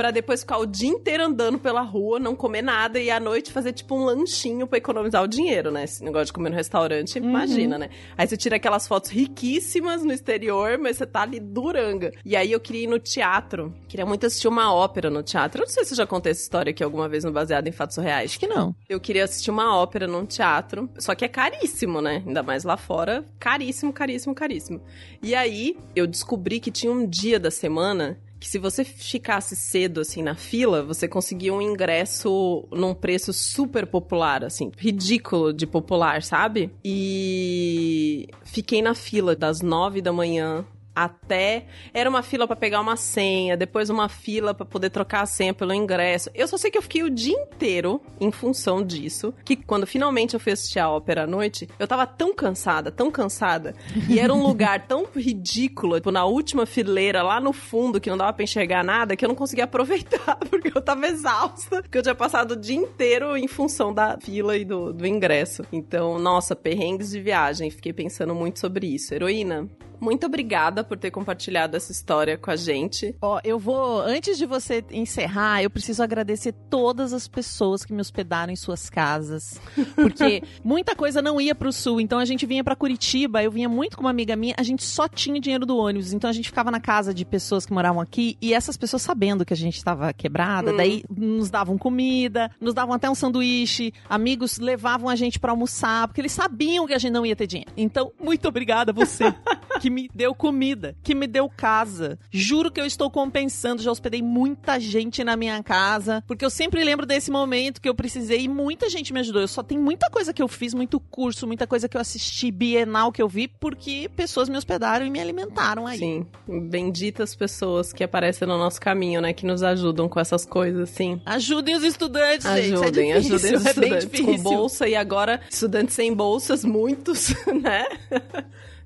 Pra 0.00 0.10
depois 0.10 0.40
ficar 0.40 0.56
o 0.56 0.64
dia 0.64 0.88
inteiro 0.88 1.24
andando 1.24 1.58
pela 1.58 1.82
rua, 1.82 2.18
não 2.18 2.34
comer 2.34 2.62
nada 2.62 2.98
e 2.98 3.10
à 3.10 3.20
noite 3.20 3.52
fazer 3.52 3.74
tipo 3.74 3.94
um 3.94 4.02
lanchinho 4.02 4.66
pra 4.66 4.78
economizar 4.78 5.22
o 5.22 5.28
dinheiro, 5.28 5.70
né? 5.70 5.84
Esse 5.84 6.02
negócio 6.02 6.24
de 6.24 6.32
comer 6.32 6.48
no 6.48 6.56
restaurante, 6.56 7.18
imagina, 7.18 7.76
né? 7.76 7.90
Aí 8.16 8.26
você 8.26 8.34
tira 8.34 8.56
aquelas 8.56 8.88
fotos 8.88 9.10
riquíssimas 9.10 10.02
no 10.02 10.10
exterior, 10.10 10.78
mas 10.78 10.96
você 10.96 11.04
tá 11.04 11.20
ali 11.20 11.38
duranga. 11.38 12.12
E 12.24 12.34
aí 12.34 12.50
eu 12.50 12.58
queria 12.58 12.84
ir 12.84 12.86
no 12.86 12.98
teatro. 12.98 13.74
Queria 13.88 14.06
muito 14.06 14.24
assistir 14.24 14.48
uma 14.48 14.72
ópera 14.72 15.10
no 15.10 15.22
teatro. 15.22 15.60
Eu 15.60 15.66
não 15.66 15.70
sei 15.70 15.84
se 15.84 15.92
eu 15.92 15.98
já 15.98 16.06
contei 16.06 16.32
essa 16.32 16.40
história 16.40 16.70
aqui 16.70 16.82
alguma 16.82 17.06
vez 17.06 17.22
no 17.22 17.30
Baseado 17.30 17.66
em 17.66 17.72
Fatos 17.72 17.98
Reais. 17.98 18.30
Acho 18.30 18.40
que 18.40 18.46
não. 18.46 18.74
Eu 18.88 19.00
queria 19.00 19.24
assistir 19.24 19.50
uma 19.50 19.76
ópera 19.76 20.06
num 20.06 20.24
teatro, 20.24 20.88
só 20.98 21.14
que 21.14 21.26
é 21.26 21.28
caríssimo, 21.28 22.00
né? 22.00 22.22
Ainda 22.26 22.42
mais 22.42 22.64
lá 22.64 22.78
fora, 22.78 23.22
caríssimo, 23.38 23.92
caríssimo, 23.92 24.34
caríssimo. 24.34 24.80
E 25.22 25.34
aí 25.34 25.76
eu 25.94 26.06
descobri 26.06 26.58
que 26.58 26.70
tinha 26.70 26.90
um 26.90 27.06
dia 27.06 27.38
da 27.38 27.50
semana 27.50 28.18
que 28.40 28.48
se 28.48 28.58
você 28.58 28.82
ficasse 28.82 29.54
cedo 29.54 30.00
assim 30.00 30.22
na 30.22 30.34
fila, 30.34 30.82
você 30.82 31.06
conseguia 31.06 31.52
um 31.52 31.60
ingresso 31.60 32.66
num 32.72 32.94
preço 32.94 33.34
super 33.34 33.86
popular, 33.86 34.42
assim, 34.42 34.72
ridículo 34.78 35.52
de 35.52 35.66
popular, 35.66 36.22
sabe? 36.22 36.70
E 36.82 38.26
fiquei 38.42 38.80
na 38.80 38.94
fila 38.94 39.36
das 39.36 39.60
nove 39.60 40.00
da 40.00 40.10
manhã 40.10 40.64
até 41.04 41.66
era 41.92 42.08
uma 42.08 42.22
fila 42.22 42.46
pra 42.46 42.56
pegar 42.56 42.80
uma 42.80 42.96
senha, 42.96 43.56
depois 43.56 43.90
uma 43.90 44.08
fila 44.08 44.54
pra 44.54 44.66
poder 44.66 44.90
trocar 44.90 45.22
a 45.22 45.26
senha 45.26 45.54
pelo 45.54 45.72
ingresso. 45.72 46.30
Eu 46.34 46.46
só 46.46 46.56
sei 46.56 46.70
que 46.70 46.78
eu 46.78 46.82
fiquei 46.82 47.02
o 47.02 47.10
dia 47.10 47.34
inteiro 47.34 48.00
em 48.20 48.30
função 48.30 48.82
disso, 48.82 49.34
que 49.44 49.56
quando 49.56 49.86
finalmente 49.86 50.34
eu 50.34 50.40
fui 50.40 50.52
assistir 50.52 50.78
a 50.78 50.90
ópera 50.90 51.24
à 51.24 51.26
noite, 51.26 51.68
eu 51.78 51.86
tava 51.86 52.06
tão 52.06 52.34
cansada, 52.34 52.90
tão 52.90 53.10
cansada, 53.10 53.74
e 54.08 54.18
era 54.18 54.32
um 54.32 54.42
lugar 54.42 54.86
tão 54.88 55.04
ridículo, 55.14 55.96
tipo, 55.96 56.10
na 56.10 56.24
última 56.24 56.66
fileira 56.66 57.22
lá 57.22 57.40
no 57.40 57.52
fundo 57.52 58.00
que 58.00 58.10
não 58.10 58.16
dava 58.16 58.32
pra 58.32 58.44
enxergar 58.44 58.84
nada, 58.84 59.16
que 59.16 59.24
eu 59.24 59.28
não 59.28 59.36
conseguia 59.36 59.64
aproveitar, 59.64 60.36
porque 60.48 60.76
eu 60.76 60.82
tava 60.82 61.06
exausta, 61.06 61.82
porque 61.82 61.98
eu 61.98 62.02
tinha 62.02 62.14
passado 62.14 62.52
o 62.52 62.56
dia 62.56 62.76
inteiro 62.76 63.36
em 63.36 63.48
função 63.48 63.92
da 63.92 64.18
fila 64.18 64.56
e 64.56 64.64
do, 64.64 64.92
do 64.92 65.06
ingresso. 65.06 65.64
Então, 65.72 66.18
nossa, 66.18 66.54
perrengues 66.54 67.10
de 67.10 67.20
viagem, 67.20 67.70
fiquei 67.70 67.92
pensando 67.92 68.34
muito 68.34 68.58
sobre 68.58 68.86
isso. 68.86 69.14
Heroína, 69.14 69.68
muito 70.00 70.26
obrigada 70.26 70.82
por 70.82 70.98
ter 70.98 71.10
compartilhado 71.10 71.76
essa 71.76 71.92
história 71.92 72.38
com 72.38 72.50
a 72.50 72.56
gente. 72.56 73.14
Ó, 73.20 73.40
eu 73.44 73.58
vou, 73.58 74.00
antes 74.00 74.38
de 74.38 74.46
você 74.46 74.84
encerrar, 74.90 75.62
eu 75.62 75.70
preciso 75.70 76.02
agradecer 76.02 76.52
todas 76.68 77.12
as 77.12 77.28
pessoas 77.28 77.84
que 77.84 77.92
me 77.92 78.00
hospedaram 78.00 78.52
em 78.52 78.56
suas 78.56 78.88
casas, 78.88 79.60
porque 79.94 80.42
muita 80.64 80.96
coisa 80.96 81.20
não 81.20 81.40
ia 81.40 81.54
pro 81.54 81.72
sul, 81.72 82.00
então 82.00 82.18
a 82.18 82.24
gente 82.24 82.46
vinha 82.46 82.64
pra 82.64 82.74
Curitiba, 82.74 83.42
eu 83.42 83.50
vinha 83.50 83.68
muito 83.68 83.96
com 83.96 84.04
uma 84.04 84.10
amiga 84.10 84.34
minha, 84.36 84.54
a 84.56 84.62
gente 84.62 84.82
só 84.82 85.06
tinha 85.06 85.40
dinheiro 85.40 85.66
do 85.66 85.76
ônibus, 85.76 86.12
então 86.12 86.30
a 86.30 86.32
gente 86.32 86.48
ficava 86.48 86.70
na 86.70 86.80
casa 86.80 87.12
de 87.12 87.24
pessoas 87.24 87.66
que 87.66 87.72
moravam 87.72 88.00
aqui 88.00 88.36
e 88.40 88.54
essas 88.54 88.76
pessoas 88.76 89.02
sabendo 89.02 89.44
que 89.44 89.52
a 89.52 89.56
gente 89.56 89.76
estava 89.76 90.12
quebrada, 90.12 90.72
daí 90.72 91.04
nos 91.10 91.50
davam 91.50 91.76
comida, 91.76 92.50
nos 92.60 92.72
davam 92.72 92.94
até 92.94 93.10
um 93.10 93.14
sanduíche, 93.14 93.92
amigos 94.08 94.58
levavam 94.58 95.08
a 95.08 95.16
gente 95.16 95.38
pra 95.38 95.50
almoçar, 95.50 96.08
porque 96.08 96.20
eles 96.20 96.32
sabiam 96.32 96.86
que 96.86 96.94
a 96.94 96.98
gente 96.98 97.12
não 97.12 97.26
ia 97.26 97.36
ter 97.36 97.46
dinheiro. 97.46 97.70
Então, 97.76 98.12
muito 98.22 98.48
obrigada 98.48 98.92
a 98.92 98.94
você 98.94 99.24
que 99.80 99.89
me 99.90 100.08
deu 100.14 100.34
comida, 100.34 100.96
que 101.02 101.14
me 101.14 101.26
deu 101.26 101.48
casa. 101.48 102.18
Juro 102.30 102.70
que 102.70 102.80
eu 102.80 102.86
estou 102.86 103.10
compensando, 103.10 103.82
já 103.82 103.90
hospedei 103.90 104.22
muita 104.22 104.78
gente 104.80 105.22
na 105.24 105.36
minha 105.36 105.62
casa, 105.62 106.24
porque 106.26 106.44
eu 106.44 106.50
sempre 106.50 106.82
lembro 106.82 107.04
desse 107.04 107.30
momento 107.30 107.80
que 107.80 107.88
eu 107.88 107.94
precisei 107.94 108.42
e 108.42 108.48
muita 108.48 108.88
gente 108.88 109.12
me 109.12 109.20
ajudou. 109.20 109.42
Eu 109.42 109.48
só 109.48 109.62
tenho 109.62 109.82
muita 109.82 110.08
coisa 110.08 110.32
que 110.32 110.40
eu 110.40 110.48
fiz, 110.48 110.72
muito 110.72 110.98
curso, 111.00 111.46
muita 111.46 111.66
coisa 111.66 111.88
que 111.88 111.96
eu 111.96 112.00
assisti, 112.00 112.50
bienal 112.50 113.12
que 113.12 113.20
eu 113.20 113.28
vi, 113.28 113.48
porque 113.48 114.08
pessoas 114.14 114.48
me 114.48 114.56
hospedaram 114.56 115.04
e 115.04 115.10
me 115.10 115.20
alimentaram 115.20 115.86
aí. 115.86 115.98
Sim, 115.98 116.26
benditas 116.46 117.34
pessoas 117.34 117.92
que 117.92 118.04
aparecem 118.04 118.46
no 118.46 118.56
nosso 118.56 118.80
caminho, 118.80 119.20
né? 119.20 119.32
Que 119.32 119.44
nos 119.44 119.62
ajudam 119.62 120.08
com 120.08 120.20
essas 120.20 120.44
coisas, 120.46 120.90
assim. 120.90 121.20
Ajudem 121.26 121.74
os 121.76 121.82
estudantes, 121.82 122.46
gente. 122.46 122.74
Ajudem, 122.74 123.12
é 123.12 123.20
difícil, 123.20 123.36
ajudem 123.36 123.56
os 123.56 123.66
é 123.66 123.72
bem 123.74 123.92
estudantes 123.94 124.20
com 124.20 124.26
difícil. 124.32 124.42
bolsa 124.42 124.88
e 124.88 124.94
agora 124.94 125.40
estudantes 125.50 125.94
sem 125.94 126.14
bolsas, 126.14 126.64
muitos, 126.64 127.34
né? 127.62 127.84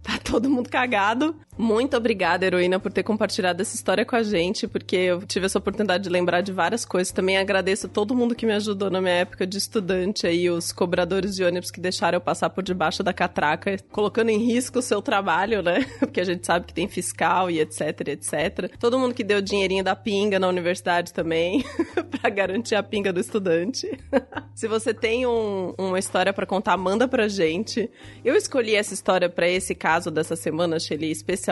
Tá 0.04 0.18
todo 0.22 0.50
mundo 0.50 0.68
cagado. 0.68 1.34
Muito 1.56 1.96
obrigada, 1.96 2.44
heroína, 2.44 2.80
por 2.80 2.92
ter 2.92 3.04
compartilhado 3.04 3.62
essa 3.62 3.76
história 3.76 4.04
com 4.04 4.16
a 4.16 4.24
gente, 4.24 4.66
porque 4.66 4.96
eu 4.96 5.22
tive 5.22 5.46
essa 5.46 5.58
oportunidade 5.58 6.02
de 6.02 6.10
lembrar 6.10 6.40
de 6.40 6.50
várias 6.50 6.84
coisas. 6.84 7.12
Também 7.12 7.36
agradeço 7.36 7.86
a 7.86 7.88
todo 7.88 8.14
mundo 8.14 8.34
que 8.34 8.44
me 8.44 8.52
ajudou 8.52 8.90
na 8.90 9.00
minha 9.00 9.14
época 9.14 9.46
de 9.46 9.56
estudante 9.56 10.26
aí, 10.26 10.50
os 10.50 10.72
cobradores 10.72 11.36
de 11.36 11.44
ônibus 11.44 11.70
que 11.70 11.80
deixaram 11.80 12.16
eu 12.16 12.20
passar 12.20 12.50
por 12.50 12.64
debaixo 12.64 13.04
da 13.04 13.12
catraca, 13.12 13.76
colocando 13.92 14.30
em 14.30 14.38
risco 14.38 14.80
o 14.80 14.82
seu 14.82 15.00
trabalho, 15.00 15.62
né? 15.62 15.86
Porque 16.00 16.20
a 16.20 16.24
gente 16.24 16.44
sabe 16.44 16.66
que 16.66 16.74
tem 16.74 16.88
fiscal 16.88 17.48
e 17.48 17.60
etc, 17.60 18.00
etc. 18.08 18.76
Todo 18.76 18.98
mundo 18.98 19.14
que 19.14 19.22
deu 19.22 19.40
dinheirinho 19.40 19.84
da 19.84 19.94
pinga 19.94 20.40
na 20.40 20.48
universidade 20.48 21.12
também, 21.12 21.64
para 22.10 22.30
garantir 22.30 22.74
a 22.74 22.82
pinga 22.82 23.12
do 23.12 23.20
estudante. 23.20 23.88
Se 24.56 24.66
você 24.66 24.92
tem 24.92 25.24
um, 25.24 25.72
uma 25.78 26.00
história 26.00 26.32
para 26.32 26.46
contar, 26.46 26.76
manda 26.76 27.06
pra 27.06 27.28
gente. 27.28 27.88
Eu 28.24 28.34
escolhi 28.34 28.74
essa 28.74 28.92
história 28.92 29.28
para 29.28 29.48
esse 29.48 29.72
caso 29.72 30.10
dessa 30.10 30.34
semana, 30.34 30.80
Shelly, 30.80 31.12
especialmente 31.12 31.43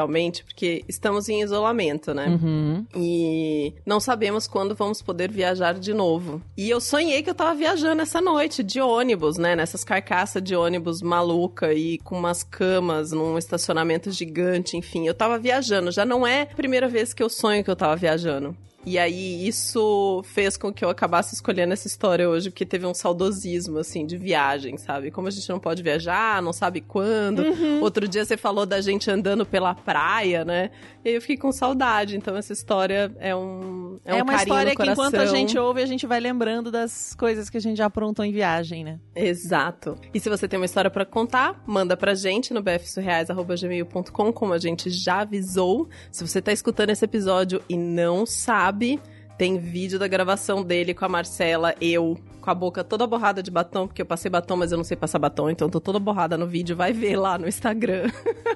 porque 0.44 0.84
estamos 0.88 1.28
em 1.28 1.42
isolamento, 1.42 2.14
né? 2.14 2.28
Uhum. 2.28 2.86
E 2.94 3.74
não 3.84 4.00
sabemos 4.00 4.46
quando 4.46 4.74
vamos 4.74 5.02
poder 5.02 5.30
viajar 5.30 5.74
de 5.74 5.92
novo. 5.92 6.40
E 6.56 6.70
eu 6.70 6.80
sonhei 6.80 7.22
que 7.22 7.30
eu 7.30 7.34
tava 7.34 7.54
viajando 7.54 8.02
essa 8.02 8.20
noite 8.20 8.62
de 8.62 8.80
ônibus, 8.80 9.36
né? 9.36 9.54
Nessas 9.56 9.84
carcaças 9.84 10.42
de 10.42 10.54
ônibus 10.54 11.02
maluca 11.02 11.72
e 11.72 11.98
com 11.98 12.18
umas 12.18 12.42
camas 12.42 13.12
num 13.12 13.36
estacionamento 13.38 14.10
gigante, 14.10 14.76
enfim. 14.76 15.06
Eu 15.06 15.14
tava 15.14 15.38
viajando. 15.38 15.90
Já 15.90 16.04
não 16.04 16.26
é 16.26 16.42
a 16.42 16.46
primeira 16.46 16.88
vez 16.88 17.12
que 17.12 17.22
eu 17.22 17.28
sonho 17.28 17.64
que 17.64 17.70
eu 17.70 17.76
tava 17.76 17.96
viajando. 17.96 18.56
E 18.84 18.98
aí 18.98 19.46
isso 19.46 20.22
fez 20.24 20.56
com 20.56 20.72
que 20.72 20.84
eu 20.84 20.90
acabasse 20.90 21.34
escolhendo 21.34 21.72
essa 21.72 21.86
história 21.86 22.28
hoje, 22.28 22.50
porque 22.50 22.66
teve 22.66 22.84
um 22.86 22.94
saudosismo, 22.94 23.78
assim, 23.78 24.04
de 24.04 24.16
viagem, 24.16 24.76
sabe? 24.76 25.10
Como 25.10 25.28
a 25.28 25.30
gente 25.30 25.48
não 25.48 25.58
pode 25.58 25.82
viajar, 25.82 26.42
não 26.42 26.52
sabe 26.52 26.80
quando. 26.80 27.42
Outro 27.80 28.08
dia 28.08 28.24
você 28.24 28.36
falou 28.36 28.66
da 28.66 28.80
gente 28.80 29.10
andando 29.10 29.46
pela 29.46 29.74
praia, 29.74 30.44
né? 30.44 30.70
E 31.04 31.08
aí 31.10 31.14
eu 31.14 31.20
fiquei 31.20 31.36
com 31.36 31.52
saudade. 31.52 32.16
Então 32.16 32.36
essa 32.36 32.52
história 32.52 33.12
é 33.18 33.34
um 33.34 33.98
É, 34.04 34.18
É, 34.18 34.22
um 34.22 34.26
uma 34.26 34.34
história 34.34 34.74
que 34.74 34.82
enquanto 34.90 35.16
a 35.16 35.26
gente 35.26 35.58
ouve, 35.58 35.82
a 35.82 35.86
gente 35.86 36.06
vai 36.06 36.20
lembrando 36.20 36.70
das 36.70 37.14
coisas 37.14 37.48
que 37.48 37.56
a 37.56 37.60
gente 37.60 37.76
já 37.76 37.86
aprontou 37.86 38.24
em 38.24 38.32
viagem, 38.32 38.84
né? 38.84 38.98
Exato. 39.14 39.96
E 40.12 40.20
se 40.20 40.28
você 40.28 40.48
tem 40.48 40.58
uma 40.58 40.66
história 40.66 40.90
pra 40.90 41.04
contar, 41.04 41.62
manda 41.66 41.96
pra 41.96 42.14
gente 42.14 42.52
no 42.52 42.62
bfsurreais.gmail.com, 42.62 44.32
como 44.32 44.52
a 44.52 44.58
gente 44.58 44.90
já 44.90 45.20
avisou. 45.20 45.88
Se 46.10 46.26
você 46.26 46.40
tá 46.40 46.52
escutando 46.52 46.90
esse 46.90 47.04
episódio 47.04 47.62
e 47.68 47.76
não 47.76 48.26
sabe, 48.72 48.98
tem 49.36 49.58
vídeo 49.58 49.98
da 49.98 50.08
gravação 50.08 50.62
dele 50.62 50.94
com 50.94 51.04
a 51.04 51.08
Marcela, 51.08 51.74
eu, 51.80 52.18
com 52.40 52.50
a 52.50 52.54
boca 52.54 52.82
toda 52.82 53.06
borrada 53.06 53.42
de 53.42 53.50
batom, 53.50 53.86
porque 53.86 54.00
eu 54.00 54.06
passei 54.06 54.30
batom, 54.30 54.56
mas 54.56 54.72
eu 54.72 54.78
não 54.78 54.84
sei 54.84 54.96
passar 54.96 55.18
batom, 55.18 55.50
então 55.50 55.68
tô 55.68 55.78
toda 55.78 55.98
borrada 55.98 56.38
no 56.38 56.46
vídeo. 56.46 56.74
Vai 56.74 56.92
ver 56.92 57.16
lá 57.16 57.36
no 57.36 57.46
Instagram 57.46 58.10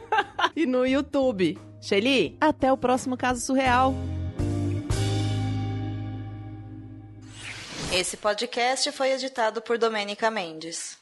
e 0.57 0.65
no 0.65 0.87
YouTube. 0.87 1.59
Shelly, 1.81 2.37
Até 2.41 2.73
o 2.73 2.77
próximo 2.77 3.17
caso 3.17 3.41
surreal. 3.41 3.95
Esse 7.93 8.17
podcast 8.17 8.91
foi 8.91 9.13
editado 9.13 9.61
por 9.61 9.79
Domênica 9.79 10.31
Mendes. 10.31 10.99